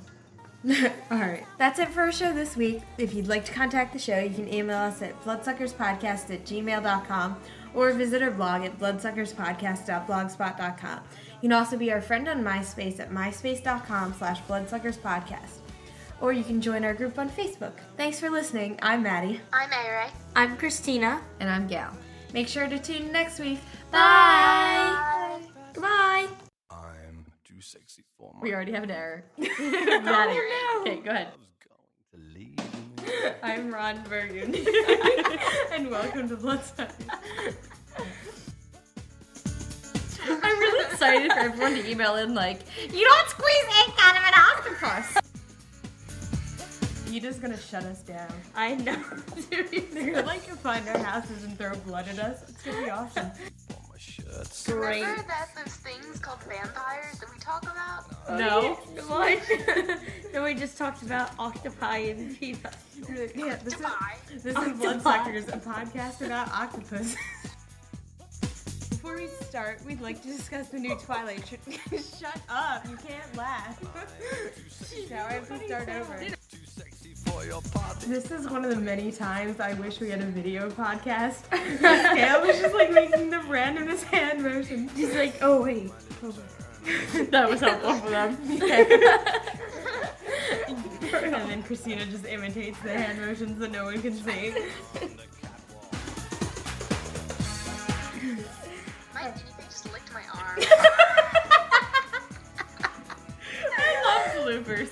[1.12, 1.46] All right.
[1.58, 2.82] That's it for our show this week.
[2.98, 7.38] If you'd like to contact the show, you can email us at bloodsuckerspodcast at gmail.com
[7.74, 11.00] or visit our blog at bloodsuckerspodcast.blogspot.com.
[11.42, 15.60] You can also be our friend on MySpace at myspace.com slash bloodsuckerspodcast.
[16.20, 17.74] Or you can join our group on Facebook.
[17.96, 18.80] Thanks for listening.
[18.82, 19.40] I'm Maddie.
[19.54, 21.22] I'm A I'm Christina.
[21.40, 21.94] And I'm Gayle.
[22.34, 23.60] Make sure to tune in next week.
[23.92, 25.40] Bye.
[25.74, 26.26] Goodbye.
[26.72, 29.24] I'm too sexy for my We already have an error.
[29.38, 30.40] Maddie.
[30.40, 31.30] Oh, okay, go ahead.
[31.32, 31.58] love's
[32.14, 33.36] going to leave.
[33.44, 34.56] I'm Ron Bergen.
[35.72, 36.96] and welcome to Bloodsuckers.
[40.30, 42.60] I'm really excited for everyone to email in like,
[42.92, 45.18] you don't squeeze ink out of an octopus.
[47.10, 48.30] You're just gonna shut us down.
[48.54, 49.02] I know.
[49.50, 52.44] They're gonna like find our houses and throw blood at us.
[52.50, 53.32] It's gonna be awesome.
[53.98, 54.68] For my shirts.
[54.68, 55.02] Great.
[55.02, 58.38] Remember that those things called vampires that we talk about?
[58.38, 58.76] No.
[59.08, 59.42] What?
[60.32, 62.78] then we just talked about octopi and peanuts.
[63.36, 64.74] Yeah, this is, this is Octopi.
[64.78, 67.16] Bloodsuckers, a podcast about octopus.
[68.90, 71.44] Before we start, we'd like to discuss the new Twilight.
[71.48, 72.88] Sh- Shut up!
[72.90, 73.82] You can't laugh.
[75.10, 76.28] now I have to start over.
[76.78, 78.08] Too sexy for your party.
[78.08, 81.50] This is one of the many times I wish we had a video podcast.
[81.82, 84.88] Gayle was just like making the randomest hand motion.
[84.90, 85.92] He's like, oh wait.
[87.32, 88.38] that was helpful for them.
[91.24, 94.54] and then Christina just imitates the hand motions that no one can see.
[99.14, 100.60] My guinea just licked my arm.
[103.78, 104.90] I love bloopers.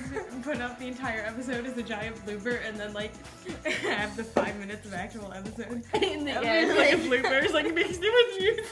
[0.00, 3.12] Just put up the entire episode as a giant blooper and then like
[3.82, 5.82] have the five minutes of actual episode.
[6.02, 6.76] In the And end, then,
[7.10, 8.64] like bloopers, like mixed in with music.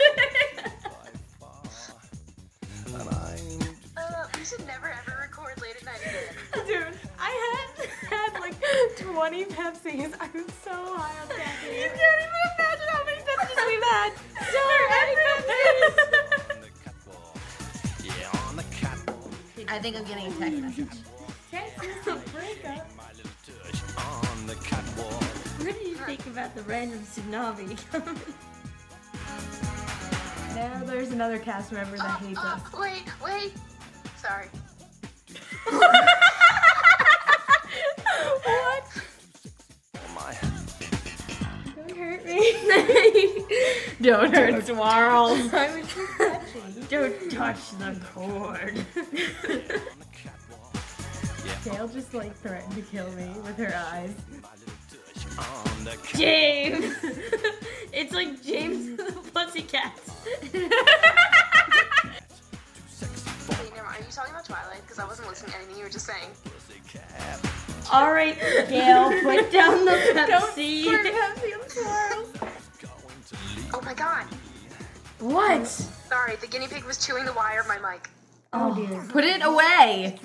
[2.87, 3.39] And I
[3.97, 6.67] Uh, we should never ever record late at night again.
[6.67, 7.31] Dude, I
[7.77, 8.55] had had like
[8.99, 10.15] 20 Pepsis.
[10.21, 11.75] I was so high on caffeine.
[11.75, 14.13] You can't even imagine how many Pepsis we've had.
[14.53, 16.51] So many Pepsis.
[16.51, 17.37] on the catwalk.
[18.05, 19.31] Yeah, on the catwalk.
[19.69, 20.99] I think I'm getting a text message.
[21.53, 21.59] My
[23.17, 25.23] little touch the catwalk.
[25.61, 27.79] What do you think about the random tsunami?
[30.55, 32.61] Now there's another cast member that hates us.
[32.61, 33.55] Uh, wait, wait.
[34.19, 34.49] Sorry.
[35.71, 36.05] what?
[39.97, 40.37] Oh my.
[41.75, 43.47] Don't hurt me.
[44.03, 45.55] Don't hurt Swarls.
[45.55, 46.87] I was just touching.
[46.91, 48.85] Don't touch the cord.
[51.65, 54.15] Dale just like threatened to kill me with her eyes.
[54.43, 56.15] my little touch on the catwalk.
[56.21, 56.97] James!
[57.93, 60.11] it's like James the Pussycats.
[62.89, 64.03] Sexy for Wait, never mind.
[64.03, 64.81] Are you talking about Twilight?
[64.83, 66.31] Because I wasn't listening to anything you were just saying.
[66.45, 67.41] pussycat.
[67.93, 68.39] Alright,
[68.69, 70.85] Gayle, put down the Pepsi.
[70.85, 72.33] Pour Pepsi on the swirls.
[72.81, 73.71] Going to leave.
[73.75, 74.27] Oh my god.
[75.21, 75.67] What?
[75.67, 78.09] Sorry, the guinea pig was chewing the wire of my mic.
[78.55, 79.07] Oh, oh dear.
[79.09, 80.19] Put it away.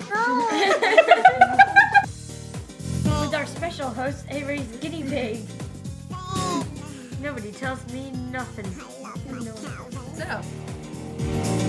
[3.20, 5.40] With our special host, Avery's guinea pig.
[7.22, 8.70] Nobody tells me nothing.
[10.14, 10.24] So,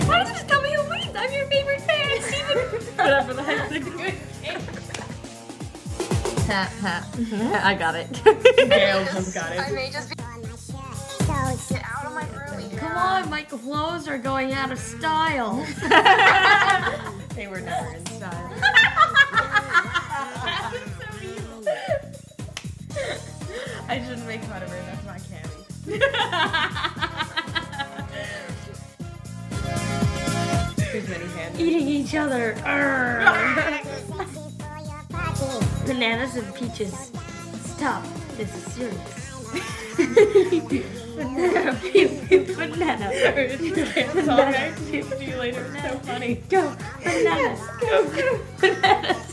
[0.05, 1.16] why don't you just tell me who wins?
[1.16, 2.57] I'm your favorite fan, Steven.
[2.97, 4.14] Whatever the heck's a good
[6.49, 7.62] ha, ha.
[7.64, 8.12] I got it.
[8.24, 10.16] Dale just got I may just be.
[11.70, 12.26] Get out of my
[12.90, 15.66] room, Come on, my clothes are going out of style.
[17.36, 18.52] They were never in style.
[23.88, 24.82] I shouldn't make fun of her.
[24.82, 25.50] That's my candy.
[30.92, 31.60] There's many hands.
[31.60, 32.56] Eating each other.
[35.86, 37.12] Bananas and peaches.
[37.64, 38.04] Stop.
[38.36, 39.89] This is serious.
[40.00, 41.80] Banana,
[42.56, 43.10] banana.
[43.12, 44.78] It's alright.
[44.78, 45.66] See you later.
[45.82, 46.36] So funny.
[46.50, 47.60] Go, bananas.
[47.82, 49.28] Go, go, bananas.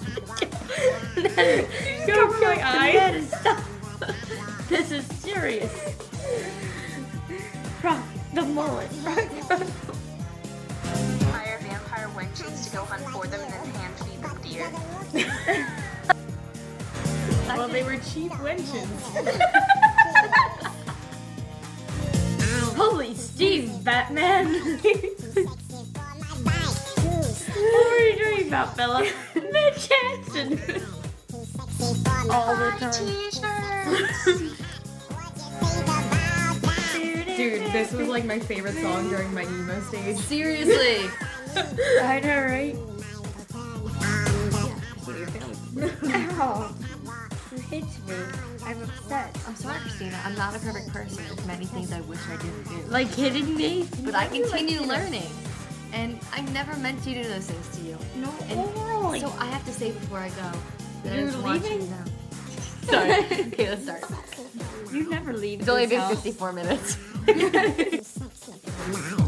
[40.23, 41.11] Seriously.
[42.03, 42.77] I know, right?
[46.39, 46.75] Ow!
[47.53, 48.14] You hit me.
[48.64, 49.37] I'm upset.
[49.47, 50.21] I'm sorry, Christina.
[50.25, 51.25] I'm not a perfect person.
[51.25, 52.83] There's many things I wish I didn't do.
[52.91, 53.89] Like hitting me?
[54.05, 55.31] But I continue learning.
[55.93, 57.97] And I never meant to do those things to you.
[58.17, 58.33] No.
[58.49, 60.53] And so I have to say before I go
[61.05, 61.91] that I You're just want you to leaving?
[61.91, 62.05] know.
[62.87, 63.12] Sorry.
[63.49, 64.05] okay, let's start.
[64.93, 65.61] you never leave.
[65.61, 66.23] It's only been house.
[66.23, 66.99] 54 minutes.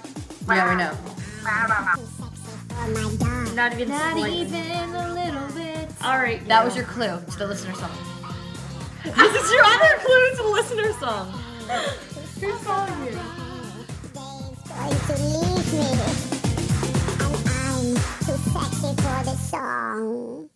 [0.48, 0.98] Never know.
[3.56, 4.42] Not even Not slightly.
[4.42, 5.90] even a little bit.
[6.04, 6.48] Alright.
[6.48, 7.92] That was your clue to the listener song.
[9.04, 11.34] This is your other clue to the listener song.
[12.42, 13.12] Who's calling you?
[14.82, 15.90] going to leave me.
[17.22, 17.94] And I'm
[18.26, 20.51] too sexy for the song.